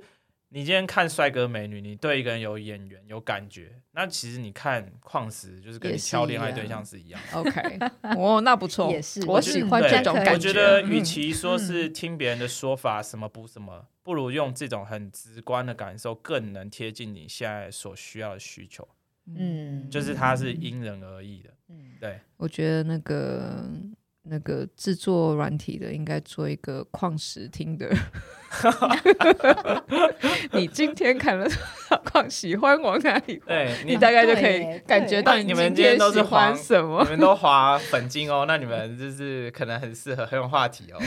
[0.49, 7.19] 你今天看帅哥美女，你对一个人有眼缘有感觉，那其实你看矿石就是跟你挑恋爱对象是一样。
[7.33, 7.79] OK，
[8.17, 10.33] 哦，那不错， 也是，我喜欢这种感觉。
[10.33, 18.87] 我觉得与其说是听别人的说法什么补什么，不如用这种很直观的感受，更能贴近你现在所需要的需求。
[19.27, 21.49] 嗯，就是它是因人而异的。
[21.69, 23.69] 嗯，对，我觉得那个
[24.31, 27.89] 那个制作软体的应该做一个矿石听的。
[30.53, 31.53] 你今天看了多
[31.89, 32.29] 少矿？
[32.29, 33.41] 喜欢往哪里？
[33.45, 37.03] 对，你大概就可以感觉到你们今天都是滑什么？
[37.03, 40.99] 你们都滑粉晶哦，那你们就是可能很适合，很有话题哦。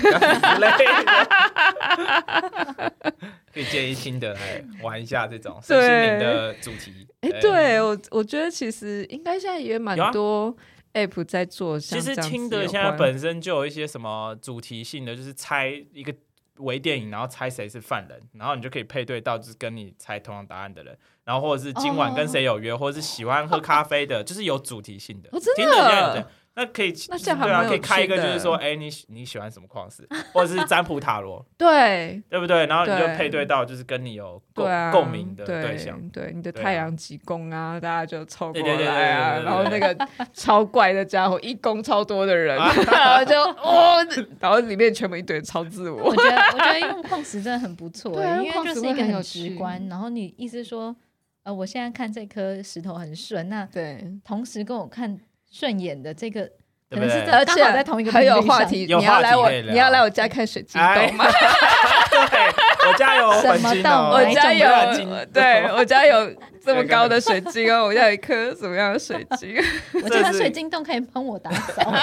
[3.52, 7.06] 可以建议新的来玩一下这种身心灵的主题。
[7.20, 10.54] 哎，对我我觉得其实应该现在也蛮多
[10.94, 11.78] app 在做。
[11.78, 16.14] 其实听的现在本身就有一些什么主题性的，就是猜一个。
[16.58, 25.28] 微电影，然后猜谁是犯人，然后你就可以配对到就是跟你猜同样答案的人，然后或者是今晚跟谁有约，或者是喜欢喝咖啡的，就是有主题性的。
[25.40, 32.64] 真的，那可以，对啊，可以开一个就是说，哎，你你喜欢什么矿石，或者是占卜塔罗，对，对不对？
[32.66, 43.96] 然后你就配对到就是跟你有共共鸣的对象，对你的太阳几宫啊，大家就凑过来啊，然后那个超怪的家伙一宫超多的人， 然后就哦，
[44.38, 46.04] 然后里面全部一堆超自我。
[46.04, 49.84] 我觉得我觉得用矿石真的很不错，因为就是一个很有直观。
[49.88, 50.94] 然后你意思说，
[51.42, 55.18] 呃，我现在看这颗石头很顺，那对，同时跟我看。
[55.54, 56.50] 顺眼的这个，
[56.90, 58.86] 可能是而且在同一个很有话题。
[58.86, 61.26] 你要来我，你要来我家看水晶洞吗？
[62.10, 63.92] 对，我家有什么洞？
[64.10, 67.84] 我家有，对 我家有这么高的水晶哦。
[67.84, 69.56] 我家有一颗什么样的水晶？
[70.02, 71.94] 我觉得水晶洞可以帮我打扫？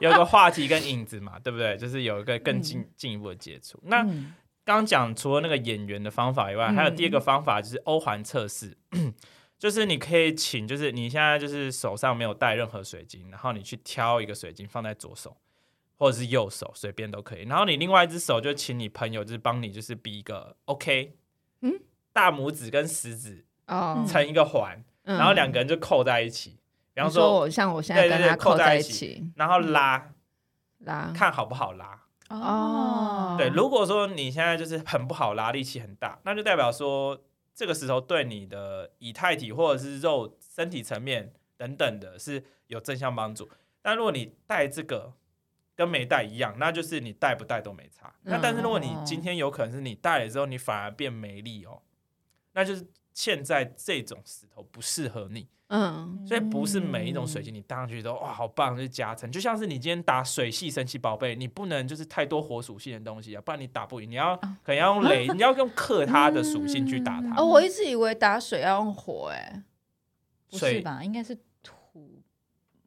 [0.00, 1.76] 有个话题跟影子嘛，对不对？
[1.76, 3.78] 就是有一个更进进一步的接触。
[3.84, 4.04] 那
[4.64, 8.76] 刚讲除了那个演员的方法以外，还有第二个方法就是欧环测试。
[9.60, 15.36] 就是你可以请，就是你现在就是手上没有带任何水晶，然后你去挑一个水晶放在左手
[15.98, 17.42] 或者是右手，随便都可以。
[17.42, 21.14] 然后你另外一只手就请你朋友就是帮你就是比一个 OK，
[21.60, 21.78] 嗯，
[22.10, 26.56] 大拇指跟食指哦成一个环，嗯、然后两个人就扣在一起。
[26.94, 30.10] 比方说，我像我现在跟他扣在一起，对对对，扣在一起然后拉
[30.78, 33.36] 拉，看好不好拉哦。
[33.36, 37.20] 对，如果说你现在就是很不好拉，力气很大，那就代表说。
[37.54, 43.48] 这个石头对你的以太体或者是肉身体层面等等的是有正向帮助，
[43.82, 45.12] 但如果你带这个
[45.74, 48.14] 跟没带一样，那就是你带不带都没差。
[48.22, 51.82] 那但是如果你今天有可能是你带了之后你反而变没力哦，
[52.52, 55.48] 那就是现在这种石头不适合你。
[55.72, 59.30] 嗯，所以不是每一种水晶你搭上去都哇好棒，就是加成。
[59.30, 64.10] 就像是你今天打水系神奇宝贝，你不能就是太多火属性的东西啊，不然你打不赢。
[64.10, 67.40] 你要可能要用雷，你要用克它的属性去打它。
[67.40, 69.62] 哦，我一直以为打水要用火，哎，
[70.50, 71.04] 不是吧？
[71.04, 72.20] 应该是土。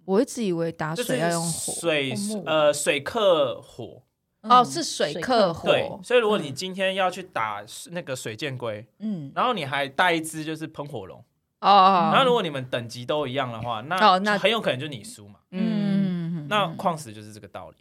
[0.04, 2.14] 我一直以为打水要用火，水
[2.46, 4.04] 呃水克火。
[4.42, 5.70] 哦，是水克火。
[5.70, 11.24] 对，所以如果你今天要去打那个水箭龟，嗯，然后你还带一只就是喷火龙。
[11.64, 15.40] 哦，然后如果你们等级都一样的话，那那很有可能就你输嘛。
[15.52, 17.78] 嗯，那矿石就是这个道理。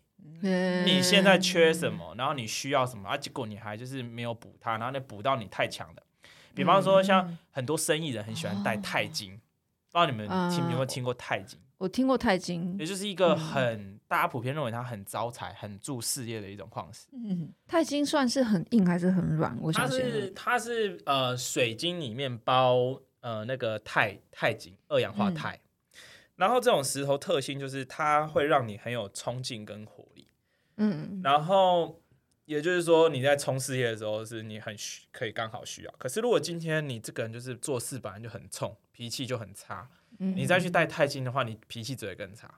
[0.85, 6.03] 你现在缺什么，然后你需要什么，啊，结果你还就是没有补它，然后你补到你太强的。
[6.55, 11.59] 比方说，像很多生意人很喜欢带钛金，不知道你们听有没有听过钛金？
[11.79, 17.09] 我听过钛金，也就是一个很大家普遍认为它很招财、很助事业的一种矿石。
[17.13, 19.57] 嗯，钛金算是很硬还是很软？
[19.61, 25.59] 我想它是它是呃水晶里面包呃那个钛钛金二氧化钛，
[26.37, 30.29] 然后这种石头特性就是它会让你很有冲劲跟活力。
[30.77, 32.01] 嗯，然后
[32.47, 35.95] 也就是说，你在冲事业的时候，是你很需可以刚好需要。
[35.99, 42.53] 可是如果今天你这个人就是做事本来就很冲，脾气就很差，嗯、你再去带钛金的话，你脾气只会更差，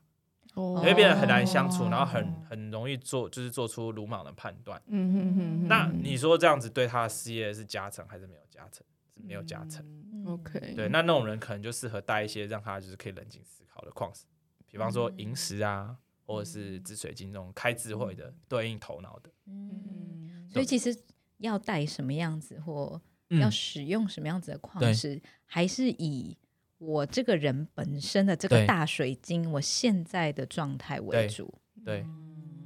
[0.55, 4.81] 哦、你会变得很难相处，然后很很容易做就是做出鲁莽的判断。
[4.87, 8.87] 嗯哼哼哼，那你说这样子对他的事业是加成还是没有加成？
[9.15, 9.85] 是没有加成。
[10.27, 14.25] OK，对，那那种人可能就适合带一些让他就是可以冷静思考的矿石，
[14.67, 15.97] 比方说萤石啊。
[16.27, 20.99] 或者是紫水晶这种开智慧的、对应头脑的，嗯，所以其实
[21.37, 22.99] 要带什么样子或
[23.29, 26.35] 要使用什么样子的矿石，还是以
[26.79, 31.53] 我这个人本身的这个大水晶，我现在的状态为主。
[31.85, 32.07] 对，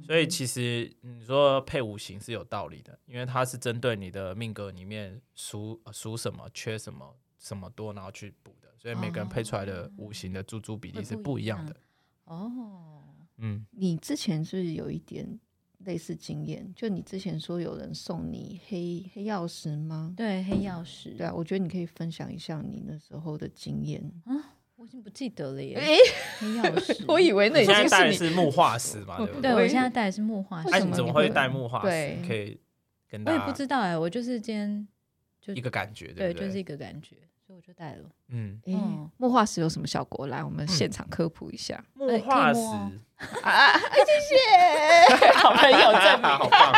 [0.09, 8.67] 所以其实你说配五行是有道理的，因为它是针对你的命格里面属属什么、缺什么、什么多，然后去补的。
[8.75, 11.75] 所以每个人配出来的五行的珠珠比例是不一样的。
[12.23, 13.03] 哦。
[13.37, 15.39] 嗯，你之前是不是有一点
[15.85, 16.73] 类似经验？
[16.75, 20.11] 就你之前说有人送你黑黑曜石吗？
[20.17, 21.11] 对，黑曜石。
[21.11, 24.55] 对啊，我觉得你可以分享一下你那时候的经验啊。
[24.79, 25.75] 我已经不记得了耶。
[25.75, 25.97] 哎，
[26.39, 29.17] 黑曜石，我以为那现在带的是木化石嘛？
[29.23, 29.51] 对不对？
[29.51, 30.69] 对，我现在戴的是木化石。
[30.69, 32.17] 哎，你怎么会戴木化石？
[32.25, 32.57] 可以
[33.09, 33.37] 跟大家。
[33.37, 34.87] 我也不知道哎，我就是今天
[35.41, 37.17] 就一个感觉，对，就是一个感觉。
[37.45, 38.61] 所以我就戴了，嗯，
[39.17, 40.27] 木化石有什么效果？
[40.27, 41.83] 来，我们现场科普一下。
[41.95, 42.59] 木化石
[43.43, 46.71] 啊，谢谢，好朋友证明，好棒。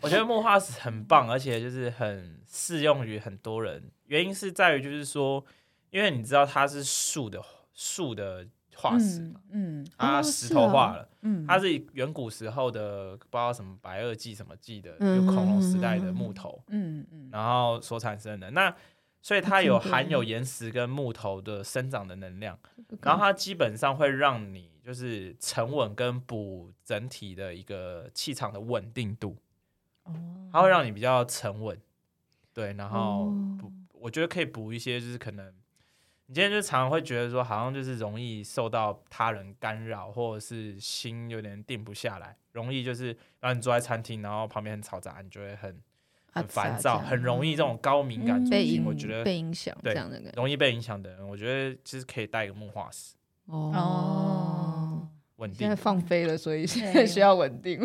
[0.00, 3.90] 我觉得木化石很棒，而且就是很适用于很多人。
[4.06, 5.44] 原因是在于，就是说，
[5.90, 18.72] 因为你知道它是树的树的化石嘛，嗯，它石头化了，嗯，它是远古时候的不知道什么白垩纪什么纪的，就恐龙时代的木头，嗯嗯，然后所产生的那，
[19.20, 22.56] 所以它有含有岩石跟木头的生长的能量，
[23.02, 29.36] 然后它基本上会让你就是沉稳跟补整体的一个气场的稳定度，
[30.04, 30.14] 哦，
[30.52, 31.76] 它会让你比较沉稳，
[32.54, 35.52] 对，然后补，我觉得可以补一些就是可能。
[36.30, 45.74] 你今天就常常会觉得说，好像就是容易受到他人干扰，或者是心有点定不下来，容易就是让你坐在餐厅，然后旁边很嘈杂，你就会很
[46.30, 49.94] 很烦躁，很容易这种高敏感族群，我觉得被影响，对，
[50.36, 53.14] 容易被影响的人，我觉得其实可以带一个木化石
[53.46, 55.60] 哦，稳定。
[55.60, 57.80] 现在放飞了，所以现在需要稳定，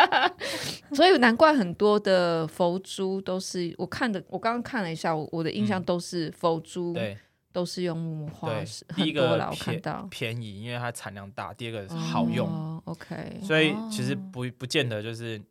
[0.96, 7.14] 所以难怪很多的佛珠都是我看的，我刚刚看了一下，我我的印象都是佛珠，对。
[7.58, 13.40] 都是用木化石，第一个便便宜，因为它产量大；第二个是好用，OK。
[13.42, 15.42] 所以其实不不见得就是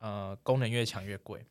[0.00, 1.46] 呃功能越强越贵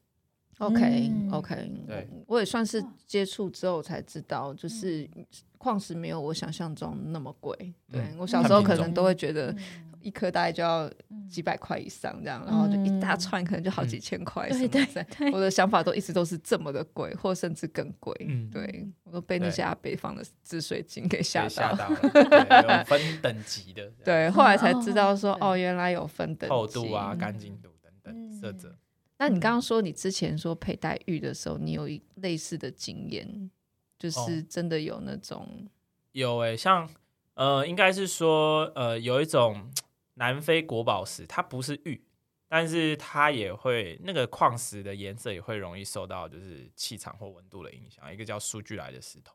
[0.58, 1.72] ，OK OK。
[1.88, 5.10] 对，我也算是接触之后才知道，就是
[5.58, 7.74] 矿石没有我想象中那么贵。
[7.90, 9.56] 对，我小时候可能都会觉得。
[10.04, 10.92] 一颗大概就要
[11.30, 14.50] 几百块以上这样，然后就一大串可能就好几千块。
[14.50, 18.14] 对对，我的想法都一直都是这么的贵，或甚至更贵。
[18.28, 21.90] 嗯对，我都被那些阿北方的紫水晶给吓到了。
[22.80, 23.90] 有分等级的。
[24.04, 28.76] 对，后来才知道说哦，原来有分等级，厚度啊、干净度等等色泽。
[29.18, 33.50] 那你刚刚说你之前说佩戴玉的时候，你有一类似的经验，
[33.98, 35.66] 就是真的有那种
[36.12, 36.90] 有诶，像
[37.36, 39.72] 呃，应该是说呃，有一种。
[40.16, 42.04] 南非国宝石，它不是玉，
[42.48, 48.14] 但是它也会那个矿石的颜色也会容易受到就是气场或温度的影响。
[48.14, 49.34] 一个叫苏巨来的石头，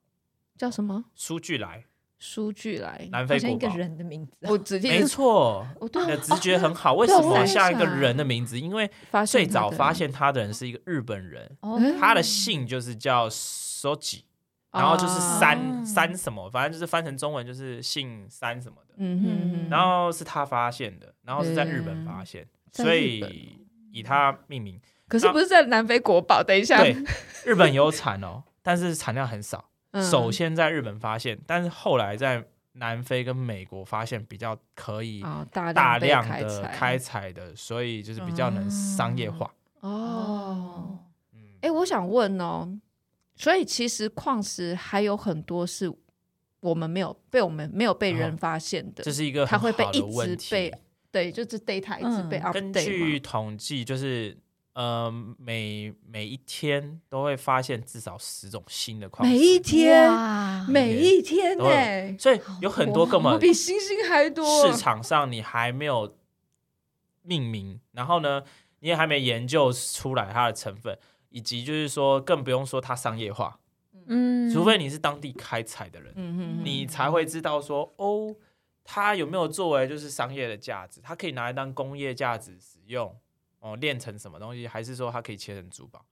[0.57, 1.05] 叫什么？
[1.15, 1.85] 苏巨来，
[2.19, 4.33] 苏巨来，南非国宝一个人的名字。
[4.43, 6.95] 我直接没错，我的直觉很好。
[6.97, 8.59] 为什么像一个人的名字？
[8.59, 8.91] 因为
[9.27, 11.57] 最早发现他的人是一个日本人，
[11.99, 14.23] 他的姓就是叫 Soji。
[14.71, 18.88] 然后就是三三什么，反正就是翻成中文就是姓三什么的。
[18.99, 19.71] 嗯哼。
[19.71, 23.59] 然后是他发现的，然后是在日本发现，所以
[23.93, 24.81] 以他命名。
[25.09, 26.43] 可是不是在南非国宝？
[26.43, 26.95] 等一下，对，
[27.47, 29.65] 日本有产哦， 但是产量很少。
[30.03, 39.51] 首先在日本发现，但是后来在南非跟美国发现比较可以大量的开采的，所以就是比较能商业化。
[39.81, 40.99] 哦。
[41.63, 42.79] 哎，我想问哦。
[43.35, 45.89] 所以其实矿石还有很多是
[46.61, 50.01] 我们没有被我们没有被人发现的，这是一个它会被一
[50.37, 50.73] 直被
[51.11, 52.53] 对，就是 data 一直被 update。
[52.53, 54.37] 根据统计，就是
[54.75, 60.11] 呃每每一天都会发现至少十种新的矿石，每一天？
[60.69, 64.67] 每一天哎，所以有很多根本比星星还多。
[64.67, 66.17] 市场上你还没有
[67.23, 68.43] 命名，然后呢，
[68.81, 70.99] 你也还没研究出来它的成分。
[71.31, 73.61] 以及就是说，更不用说它商业化，
[74.09, 78.35] 嗯，除非你是当地开采的人，嗯，你才会知道说，哦，
[78.83, 83.15] 它有没有作为就是商业的价值，它可以拿来当工业价值使用，
[83.61, 86.05] 哦，炼成什么东西，还是说它可以切成珠宝，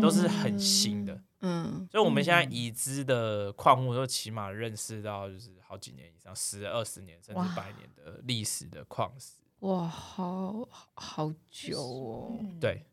[0.00, 12.84] 都是很新的，嗯，所以我们现在已知的矿物都起码认识到就是好几年以上，十二十年甚至百年的历史的矿石，哇，好好久哦，对。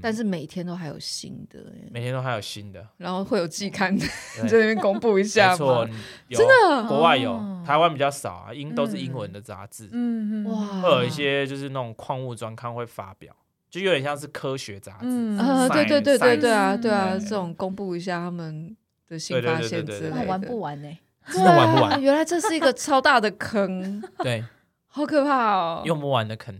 [0.00, 1.58] 但是每天都还有新的，
[1.90, 5.88] 每天都还有新的，然后会有季刊 在这边公布一下，没错，
[6.30, 13.34] 真的，国外有，台湾比较少啊，英都是英文的杂志，嗯嗯，哇，会有一些就是那种矿物专刊会发表，
[13.70, 18.76] 就有点像是科学杂志，啊，对对对对对啊，对啊，这种公布一下他们
[19.08, 20.88] 的新发现之类的，玩不完呢？
[21.30, 24.42] 真的玩不完，原来这是一个超大的坑， 对，
[24.86, 26.58] 好可怕哦，用不完的坑。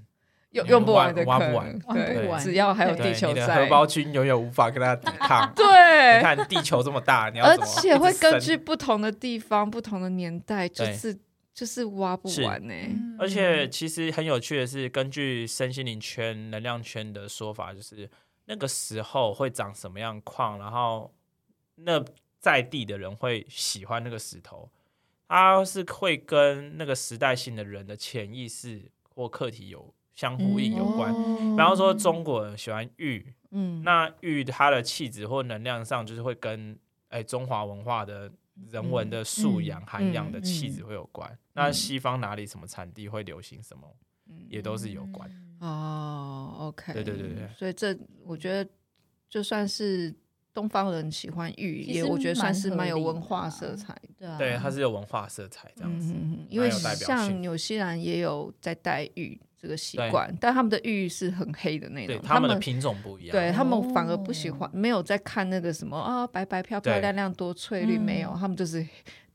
[0.50, 5.52] 用用不完的，挖不完，对，只要还有地球在，荷包君永远无法跟它抵 抗。
[5.54, 11.14] 对，你看地球这么大，你要而且会根据不同的地方、不同的年代，就是
[11.52, 12.74] 就是挖不完呢。
[13.18, 18.08] 而且其实很有趣的是，根据身心灵圈、能量圈的说法，就是
[18.46, 21.12] 那个时候会长什么样矿，然后
[21.74, 22.02] 那
[22.38, 24.70] 在地的人会喜欢那个石头，
[25.28, 29.92] 它是会跟那个时代性的人的潜意识或课题有。
[30.18, 36.76] 相呼应有关，比方说中国人喜欢玉，嗯，那玉它的气质或能量上，就是会跟
[37.08, 38.28] 哎中华文化的
[38.68, 41.30] 人文的素养、涵养的气质会有关。
[41.30, 43.88] 嗯嗯、那西方哪里什么产地会流行什么，
[44.28, 45.30] 嗯、也都是有关。
[45.60, 48.68] 哦，OK，对对对对，所以这我觉得
[49.30, 50.12] 就算是
[50.52, 54.36] 东方人喜欢玉，也我觉得算是蛮有文化色彩的。
[54.36, 59.40] 对，它是有文化色彩这样子，嗯、因为像纽西兰也有在戴玉。
[59.60, 68.86] 这个习惯，但他们的玉是很黑的那种，他们的品种不一样，对他们反而不喜欢，没有在看那个什么啊，白白漂漂亮亮多翠绿，没有，他们就是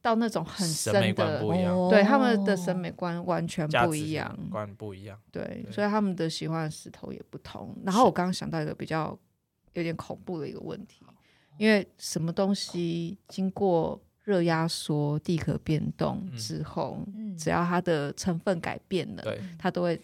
[0.01, 1.41] 到那种很深的，
[1.89, 7.76] 对他们的审美观完全不一样，观不一样，对，所以他们的喜欢的石头也不同。
[7.84, 9.19] 然后我刚刚想到一个比较
[9.74, 11.05] 有点恐怖的一个问题，
[11.57, 16.97] 因为什么东西经过热压缩、地壳变动之后，
[17.38, 19.24] 只要它的成分改变了，
[19.59, 19.99] 它都会。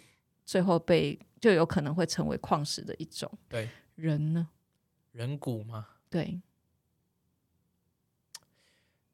[0.49, 3.31] 最后被就有可能会成为矿石的一种。
[3.47, 4.49] 对，人呢？
[5.11, 5.85] 人骨吗？
[6.09, 6.41] 对，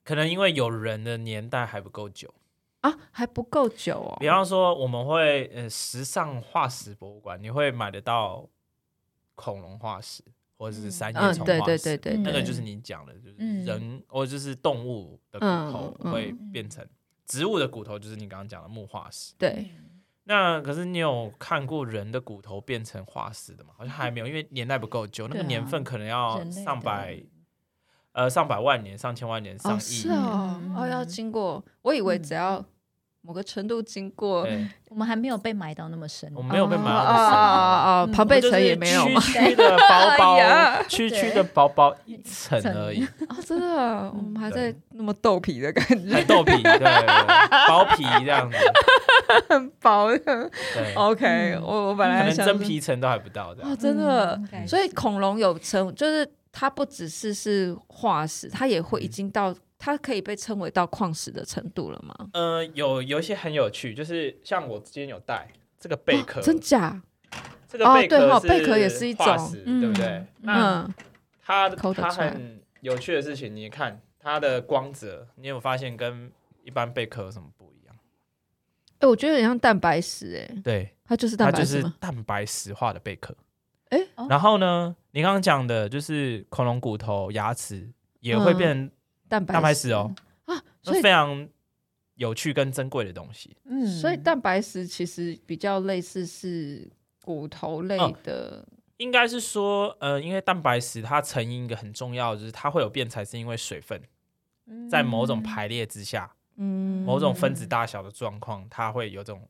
[0.06, 2.34] 可能因为有人的年代还不够久
[2.80, 4.16] 啊，还不够久哦。
[4.18, 8.48] 比方说，我们会呃，时尚化石博物馆，你会买得到
[9.36, 10.24] 恐龙化石
[10.58, 16.88] 或者是三叶虫化石，对对对对，那个就是你讲的，就是人或者就是动物的骨头会变成
[17.26, 19.34] 植物的骨头，就是你刚刚讲的木化石。
[19.38, 19.70] 对。
[20.28, 23.70] 那可是你有看过人的骨头变成化石的吗？
[23.78, 27.24] 好像还没有，因为年代不够久，那个年份可能要上百，
[28.12, 29.80] 呃，上百万年、上千万年、上亿。
[29.80, 32.66] 是哦，哦，要经过，我以为只要
[33.26, 34.48] 某个程度经过，
[34.90, 37.34] 我们还没有被埋到那么深，我们没有被埋到那么深。
[37.36, 40.40] 啊，庞贝层也没有，区区的薄薄，
[40.88, 43.04] 区区的薄薄一层而已。
[43.28, 46.80] 啊，真的，我们还在那么豆皮的感觉，还豆皮，对，
[47.68, 48.58] 薄皮这样子。
[49.50, 62.16] 很薄的，对，OK，我我本来可能真皮层都还不到的，哦，真的，所以恐龙有层，就是它不只是是化石，它也会已经到，它可以被称为到矿石的程度了吗？
[62.34, 65.48] 呃，有有一些很有趣，就是像我今天有带
[65.80, 67.02] 这个贝壳，真假？
[67.68, 69.26] 这个贝壳，贝壳也是一种，
[69.66, 70.26] 对不对？
[70.44, 70.94] 嗯，
[71.42, 76.32] 它它很有趣的事情，你看它的光泽，你有发现跟
[76.64, 77.96] 一般贝壳有什么不一样？
[79.00, 83.36] 哎，我觉得很像蛋白石，哎，对，它就是蛋白石，它就是蛋白石化的贝壳。
[83.90, 84.00] 哎，
[84.30, 88.90] 然后呢，你刚刚讲的就是恐龙骨头、牙齿也会变
[89.30, 90.14] 成蛋白石哦，
[90.46, 91.48] 啊，所以非常
[92.16, 93.56] 有趣跟珍贵的东西。
[93.66, 96.90] 嗯，所以蛋白石其实比较类似是
[97.22, 98.68] 骨头类的，
[98.98, 104.02] 应该是说，呃，因为蛋白石它成因一个很重要的就是它会有变材，是因为水分
[104.90, 106.32] 在某种排列之下。
[106.58, 109.46] 嗯，某种分子大小的状况，它会有这种。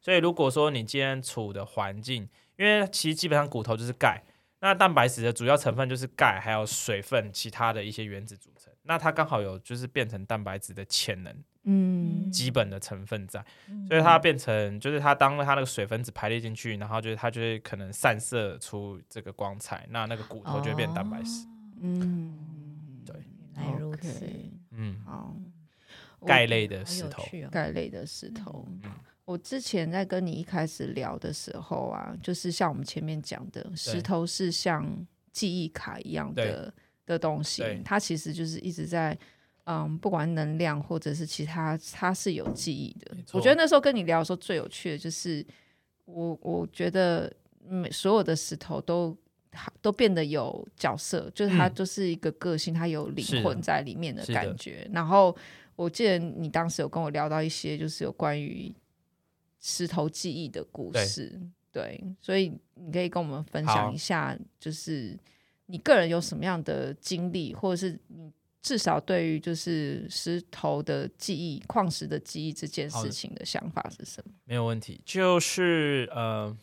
[0.00, 4.20] 所以如果说你今天处的环境，因为其实基本上骨头就是钙，
[4.58, 8.71] 那蛋白质的主要成分就是钙，还有水分，其他的一些原子组成。
[8.82, 21.44] 那它刚好有就是变成蛋白质的潜能，嗯，基本的成分在，嗯、所以它变成就是它当它那个水分子排列进去，然后就是它就会可能散射出这个光彩，那那个骨头就会变蛋白质。
[21.44, 21.48] 哦、
[21.82, 23.16] 嗯，对，
[23.56, 24.26] 原来如此。
[24.70, 25.36] 嗯，好，
[26.26, 28.66] 钙类的石头，钙类的石头。
[28.82, 28.90] 嗯。
[29.24, 34.84] 我之前在跟你一开始聊的时候啊，就是像我们前面讲的，石头是像
[35.30, 36.74] 记忆卡一样的
[37.12, 39.16] 的东西，它其实就是一直在，
[39.64, 43.16] 嗯，不管能量或者是其他，它是有记忆的。
[43.32, 45.46] 我觉得那时候跟你聊的时候最有趣的就是，
[46.04, 47.32] 我我觉得
[47.68, 49.16] 每所有的石头都
[49.80, 54.88] 都变得有角色，就是它就是一个个性，它有灵魂在里面的感觉。
[54.92, 55.36] 然后
[55.76, 58.74] 我记得你当时有跟我聊到一些，就是有关于。
[59.64, 61.40] 石头记忆的故事，
[61.70, 65.16] 对，对，所以你可以跟我们分享一下，就是
[65.72, 74.34] 你个人有什么样的经历，或者是你至少对于就是石头的记忆、矿石的记忆这件事情的想法是什么？
[74.44, 76.54] 没有问题，就是呃，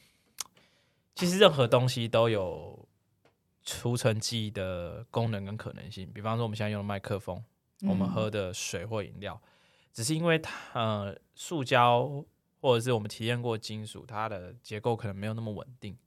[1.15, 2.87] 其实任何东西都有
[3.63, 6.07] 储存记忆的功能跟可能性。
[6.13, 7.43] 比方说，我们现在用的麦克风，
[7.81, 9.49] 我们喝的水或饮料，嗯、
[9.91, 12.23] 只是因为它呃，塑胶。
[12.61, 15.97] 或者是我们体验过金属，它的结构可能没有那么稳定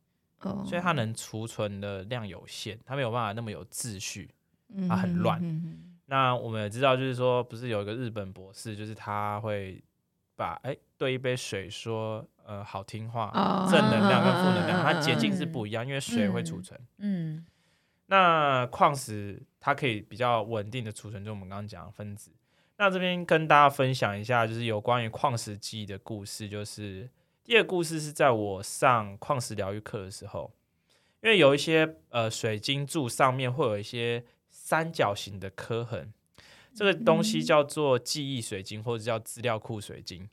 [0.50, 0.66] ，oh.
[0.66, 4.30] 所以它能储存的量有限，它没有办法那么有秩序，
[4.88, 5.40] 它很乱。
[5.40, 5.76] Mm hmm.
[6.06, 9.82] 那我们也知道，就是说，不是有一个日本博士，就是他会
[10.36, 13.70] 把哎对一杯水说，呃，好听话，oh.
[13.70, 16.78] 正能量跟负能量，它结晶是不一样，因为水会储存。
[16.98, 17.44] 嗯、mm，hmm.
[18.06, 22.30] 那矿石它可以比较稳定的储存，就我们刚刚讲的分子。
[22.76, 26.48] 那这边跟大家分享一下，就是有关于矿石记忆的故事。
[26.48, 27.08] 就是
[27.44, 30.52] 第二个故事是在我上矿石疗愈课的时候，
[31.22, 36.12] 因为有一些呃水晶柱上面会有一些三角形的刻痕，
[36.72, 40.28] 这个东西叫做记忆水晶或者叫资料库水晶，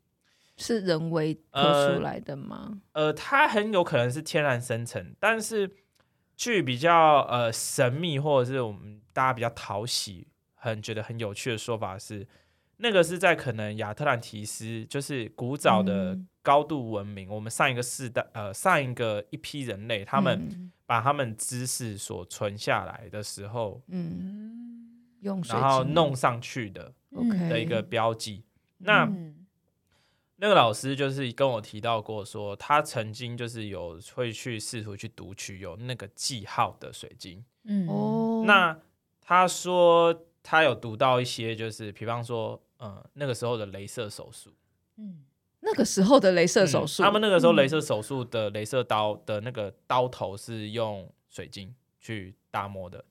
[0.57, 2.81] 是人为刻出来的吗？
[2.91, 5.71] 呃，呃，它很有可能是天然生成，但是
[6.35, 10.27] 据比较呃神秘或者是我们大家比较讨喜。
[10.61, 12.27] 很觉得很有趣的说法是，
[12.81, 17.27] 那个是在可能亚特兰提斯，就是古早的高度文明。
[17.27, 26.93] 嗯、我们上一个世代，呃，上一个一批人类，他们把他们知识所存下来的时候，嗯，用然后弄上去的
[27.49, 28.45] 的一个标记。
[28.79, 29.45] 嗯、那、嗯、
[30.37, 37.43] 那个老师就是跟我提到过说，说他曾经就是有会去试图去读取有那个记号的水晶。
[37.65, 38.79] 嗯哦，那
[39.19, 40.25] 他说。
[40.41, 44.51] 他有读到一些，就是比方说，嗯，那个时候的镭射手术，
[44.97, 45.25] 嗯，
[45.59, 53.03] 那个时候的镭射手术，他们那个时候镭射手术的镭射刀的那个刀头是用水晶去打磨的，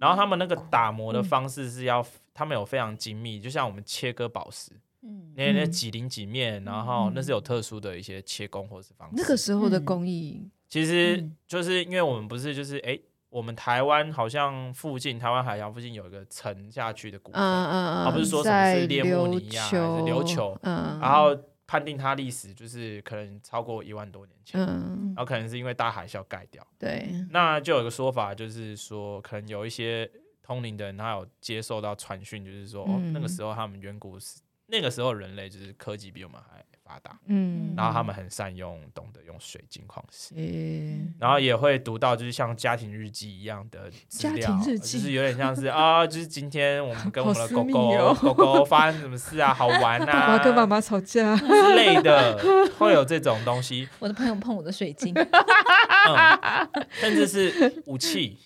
[0.00, 2.04] 然后他们那个打磨的方式是要，
[2.34, 9.14] 他们有非常精密，就像我们切割宝石，嗯，那那几零几面，然后那是有特殊的一些切工或是方式。
[9.16, 12.98] 那个时候的工艺，其实就是因为我们不是就是哎。
[13.36, 30.10] 我们台湾好像附近，台湾海洋附近有一个沉下去的古坟，嗯嗯，而不是说什么是列穆尼亚还是琉球，嗯，然后判定它历史就是可能超过一万多年前，嗯，然后可能是因为大海啸盖掉，对，那就有一个说法，就是说可能有一些
[30.42, 44.98] 通灵的人，他有接受到传讯，就是说，哦，那个时候他们远古时，那个时候人类就是科技比我们还发达，嗯，然后他们很善用，懂得用水晶矿石，嗯，然后也会读到就是像家庭日记一样的资料，家庭日记。
[44.98, 51.36] 就是有点像是啊，就是今天我们跟我们的狗狗、哦、狗狗发生什么事啊，好玩啊，爸爸跟妈妈吵架。
[51.36, 52.38] 之类的，
[52.78, 53.88] 会有这种东西。
[53.98, 58.38] 我的朋友碰我的水晶， 嗯、甚至是武器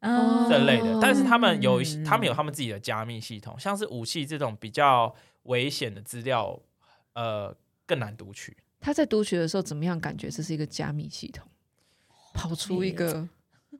[0.00, 0.48] 哦。
[0.50, 5.14] 这类的，但是他们有，他们有他们自己的加密系统，像是武器这种比较
[5.44, 6.58] 危险的资料，
[7.14, 7.54] 呃。
[7.86, 8.56] 更难读取。
[8.80, 9.98] 他在读取的时候怎么样？
[9.98, 11.46] 感觉这是一个加密系统，
[12.34, 13.26] 跑出一个，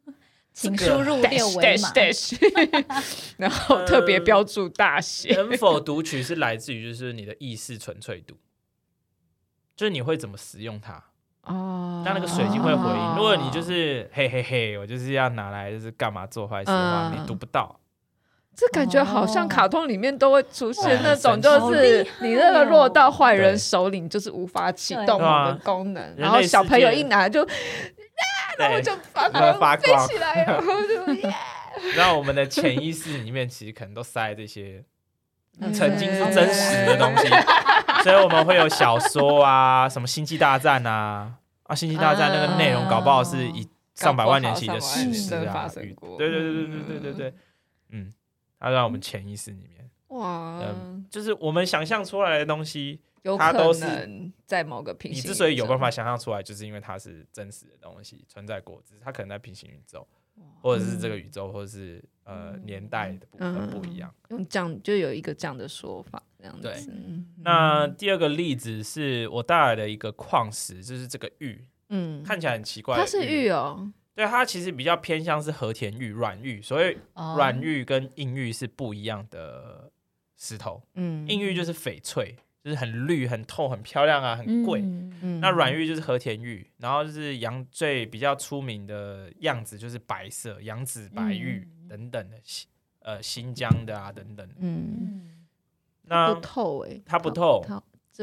[0.54, 1.92] 请输入六维码，
[3.36, 5.34] 然后特别标注大写。
[5.34, 8.36] 能否读取是来自于就是你的意识纯粹度，
[9.76, 11.04] 就是你会怎么使用它
[11.42, 12.02] 哦。
[12.06, 13.16] 那那个水晶会回应。
[13.16, 17.78] 如果你就是嘿嘿嘿，我就是要拿来就是干嘛做坏事的话，你读不到。
[18.56, 27.46] 这感觉好像卡通里面都会出现那种，就是你那个落到坏人手里，就是无法启动某个功能，然后小朋友一拿就，
[28.58, 29.78] 然后就发光。
[29.78, 31.28] 飞起来，然后就，
[31.96, 34.84] 然后我们的潜意识里面其实可能都塞这些
[35.72, 37.28] 曾经是真实的东西，
[38.04, 41.32] 所以我们会有小说啊，什么星际大战啊，
[41.64, 43.68] 啊，星际大战那个内容搞不好是以。
[43.96, 47.34] 上百万年前的事实啊，对对对对对对对对对，
[47.92, 48.12] 嗯，
[48.64, 50.64] 它在我们潜意识里面，哇，
[51.10, 52.98] 就是我们想象出来的东西，
[53.38, 53.84] 它都是
[54.46, 55.18] 在某个平行。
[55.18, 60.08] 你之所以有办法想象出来，就是因为它是真实的东西存在过，只是它可能在平行宇宙，
[60.62, 64.10] 或者是这个宇宙，或者是呃年代的部分不一样。
[64.30, 66.62] 用这样就有一个这样的说法，这样子。
[66.62, 66.86] 对，
[67.42, 71.62] 那第二个例子是我带来的一个矿石，就是这个玉。
[71.90, 72.96] 嗯，看起来很奇怪。
[72.96, 76.96] 它是玉哦，对，它其实比较偏向是和田玉、软玉，所以
[77.36, 79.90] 软玉跟硬玉是不一样的
[80.36, 80.82] 石头。
[80.94, 84.80] 嗯，硬玉就是翡翠，就是很绿、很透、很漂亮啊，很贵。
[84.82, 92.36] 嗯，那软玉就是和田玉，然后就是羊最比较出名的样子就是白色羊子白玉等等的，
[93.00, 94.48] 呃，新疆的啊等等。
[94.58, 95.44] 嗯，
[96.02, 97.64] 那不透哎，它不透。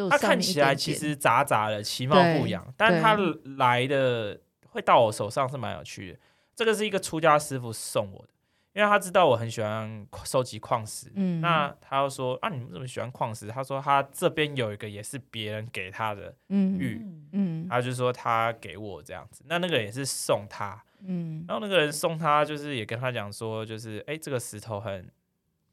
[0.10, 3.18] 它看起来其实杂杂的，其貌不扬，但它
[3.58, 4.39] 来的
[4.72, 6.19] 会到我手上是蛮有趣的。
[6.55, 8.30] 这个是一个出家师傅送我的，
[8.74, 11.11] 因为他知道我很喜欢收集矿石。
[11.15, 13.47] 嗯，那他又说啊，你们怎么喜欢矿石？
[13.47, 17.01] 他说他这边有一个也是别人给他的玉，
[17.32, 19.43] 嗯，他就说他给我这样子。
[19.47, 25.09] 那那个也是送他，嗯，然后那个人送他就是也跟他讲说，就是哎、欸，这个石头很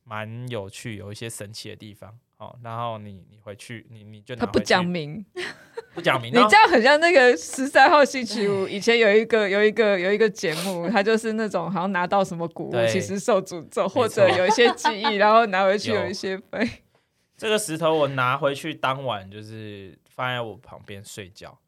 [0.05, 2.17] 蛮有趣，有一些神奇的地方。
[2.39, 5.27] 哦，然后你你回去，你你就他不讲明，
[5.95, 16.69] 不讲明，你这样很像那个十三号星期五以前有一个有一个有一个节目，他就是那种好像拿到什么古物，其实受诅咒，或者有一些记忆，然后拿回去有一些 废。
[17.37, 21.59] 这个石头我拿回去当晚就是放在我旁边睡觉，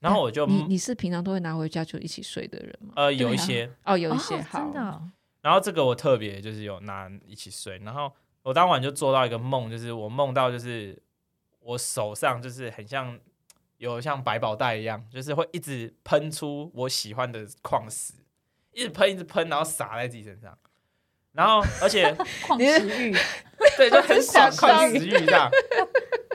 [0.00, 2.92] 然后我就你你是平常都会拿回家就一起睡的人吗？
[2.96, 5.02] 呃，有一些哦，有一些真的。
[5.42, 8.12] 然后这个我特别就是有拿一起睡，然后。
[8.42, 10.96] 我当晚就做到一个梦，就是我梦到就是
[11.58, 13.18] 我手上就是很像
[13.78, 18.12] 有像百宝袋一样，就是会一直喷出我喜欢的矿石，
[18.72, 20.56] 一直喷一直喷，然后洒在自己身上，
[21.32, 22.10] 然后而且
[22.46, 22.64] 矿石
[23.08, 23.14] 玉，
[23.76, 25.50] 对，就很 爽矿石玉这样，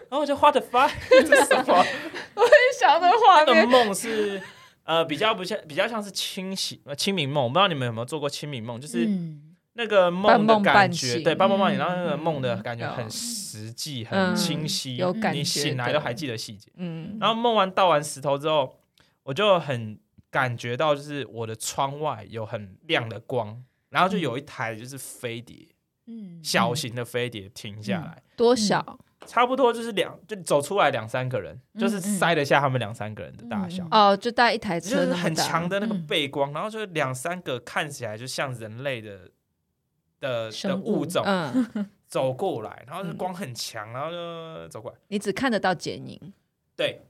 [0.09, 1.73] 然后我就画的发，这是什么？
[2.35, 3.55] 我也想的画面。
[3.55, 4.41] 那个梦是
[4.83, 9.05] 呃比较不像，比较像是清醒呃清明梦，我不知道你们有没有做过清明梦，就是。
[9.05, 16.69] 嗯那个梦的感觉，对，半梦半醒，然后那个梦的感觉很实际、很清晰，有感觉，你醒来都还记得细节。
[16.75, 18.75] 嗯，然后梦完倒完石头之后，
[19.23, 19.97] 我就很
[20.29, 25.69] 感觉到，就是我的窗外有很亮的光，然后就有一台就是飞碟，
[26.07, 28.99] 嗯，小型的飞碟停下来，多小？
[29.25, 33.87] 差不多就是两，就走出来两三个人，就是塞得下他们两三个人的大小。
[33.89, 39.31] 哦，就带一台车，就是很强的那个背光，然后就两三个看起来就像人类的。
[40.21, 41.25] 的的物种
[42.07, 44.97] 走过来，然后是光很强，然后就走过来。
[45.09, 46.33] 你只看得到剪影，
[46.75, 47.01] 对，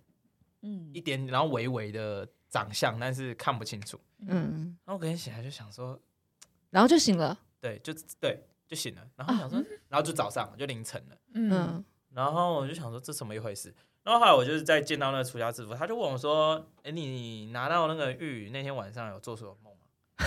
[0.61, 3.99] 嗯，一点，然后微微的长相，但是看不清楚。
[4.27, 5.99] 嗯，然后我隔天醒来就想说，
[6.69, 9.01] 然后就醒了，对，就对，就醒了。
[9.15, 9.59] 然后想说，
[9.89, 11.83] 然后就早上就凌晨了，嗯，
[12.13, 13.73] 然后我就想说这怎么一回事？
[14.03, 19.70] 然后后来我就是在见到那个出家师傅，他就问我说：“哎，你拿到那个玉那天晚上有做什么梦？”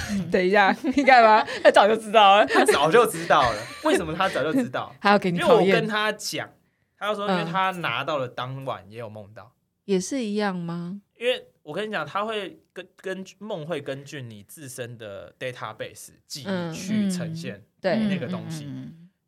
[0.31, 1.47] 等一下，你干嘛？
[1.63, 3.59] 他早就知道了，他早就知道了。
[3.85, 4.95] 为什么他早就知道？
[5.01, 6.51] 还要给你因为我跟他讲，
[6.99, 9.53] 他就说，因为他拿到了当晚也有梦到，
[9.85, 11.01] 也是一样吗？
[11.19, 18.69] 因为我跟你讲，他会根根据梦会根据你自身的 database 记忆去呈现对那个东西。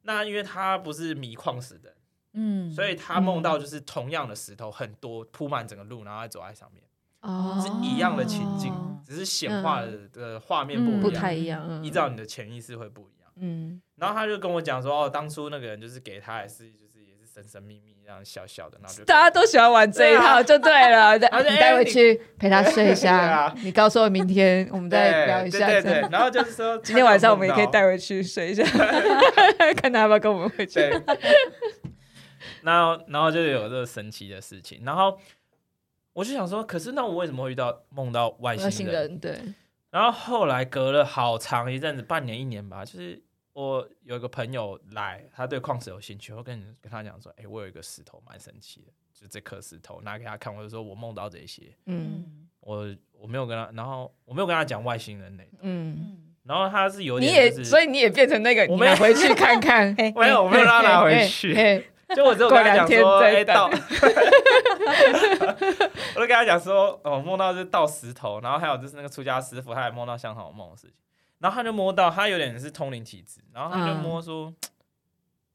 [0.03, 1.95] 那因为他不是迷矿石的，
[2.35, 6.83] 嗯，所以他梦到就是同样的石头很多铺满整个路，然后还走在上面。
[7.27, 8.72] 哦，是一样的情境，
[9.05, 11.85] 只是显化的的画面不一样，不太一样。
[11.85, 13.31] 依照你的潜意识会不一样。
[13.39, 21.18] 嗯，然后他就跟我讲说，哦，当初那个人就是给他，也是就是也是神神秘秘这样小小的，然后就大家都喜欢玩这一套，就对了。
[21.18, 25.66] 你带回去陪他睡一下， 你告诉我明天我们再聊一下。
[25.66, 26.01] 对对。
[26.11, 28.62] 然后就是说， 今天晚上我们也可以带回去睡一下，
[29.77, 30.81] 看他要不要跟我们回去。
[32.62, 35.18] 然后，然后就有这个神奇的事情，然后。
[36.17, 38.95] 我就想说，可是那我为什么会遇到梦到外星人？
[38.95, 39.39] 人对。
[39.91, 51.64] 然后后来隔了好长一阵子，半年一年吧，就是我有一个朋友来，他对矿石有兴趣，我跟跟他讲说，哎、欸，我有一个石头蛮神奇的，就这颗石头拿给他看，我就说我梦到这些。
[51.85, 52.49] 嗯。
[52.61, 55.53] 我我没有跟他，然后我没有跟他讲外星人那种。
[55.61, 56.33] 嗯。
[56.45, 59.95] 然后他是有点、就是，你也所以你也变成那个，我们也回去看看。
[60.17, 61.53] 没有，我没有让他拿回去。
[62.15, 63.67] 就我只有跟他讲说，哎，到，
[66.15, 70.95] 我就跟他讲说，哦，梦到就是倒石头，然后还有就是那个出家师傅，他也梦到相同的梦的事情，
[71.41, 74.55] 然后他就摸到，他有点是通灵体质，然后他就摸说，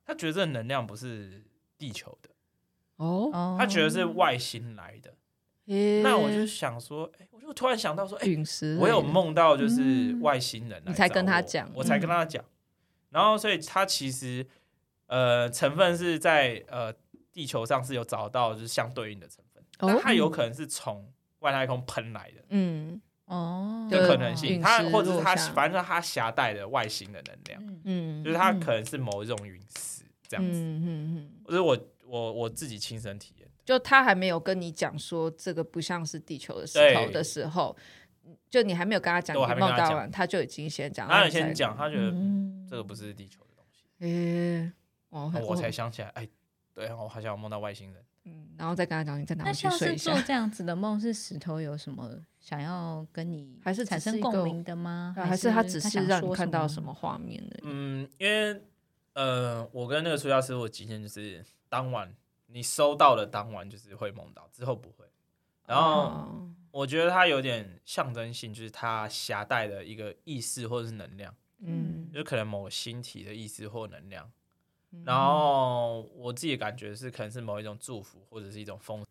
[0.06, 1.41] 他觉得这能量不是
[1.78, 2.30] 地球的，
[2.97, 5.14] 哦，他觉得是外星来的，
[5.68, 8.43] 欸、那我就想说，哎、欸，我就突然想到说，哎、陨，
[8.78, 12.43] 我有梦到就是外星人，你才跟他讲，我才跟他讲，
[13.10, 14.45] 然后所以他其实
[15.12, 16.93] 呃成分是在呃
[17.34, 30.86] 地球上是有找到就是相对应的成分，但它有可能是从外太空喷来的，嗯，哦，有可能性，它或者是它反正它携带的外星的能量，嗯，就是它可能是某一种陨石这样子，嗯嗯
[31.18, 33.47] 嗯，就是我我我自己亲身体验。
[33.66, 37.76] 就他还没有跟你讲说这个不像是地球的石头的时候，
[38.49, 42.12] 就你还没有跟他讲，你梦到完他就已经先讲，他先讲，他觉得
[42.70, 43.84] 这个不是地球的东西。
[43.99, 44.72] 诶，
[45.12, 46.28] 我才想起来，哎，
[46.74, 48.03] 对，我好像有梦到外星人。
[48.24, 50.12] 嗯，然后再跟他讲，你在哪里去睡一下。
[50.12, 55.14] 那像是做这样子的梦，是石头有什么想要跟你还是产生共鸣的吗？
[55.16, 57.59] 还是他只是让你看到什么画面的？
[57.64, 58.62] 嗯，因为
[59.14, 62.14] 呃，我跟那个出家师傅今天就是当晚。
[62.53, 65.05] 你收到的当晚就是会梦到，之后不会。
[65.66, 66.28] 然后
[66.70, 74.30] 我觉得它有点象征性，就是它携带的一个意识或者是能量，嗯，就可能某个星体的意识或能量。
[75.05, 79.03] 然后我自己感觉是，可能是某一种祝福或者是一种风。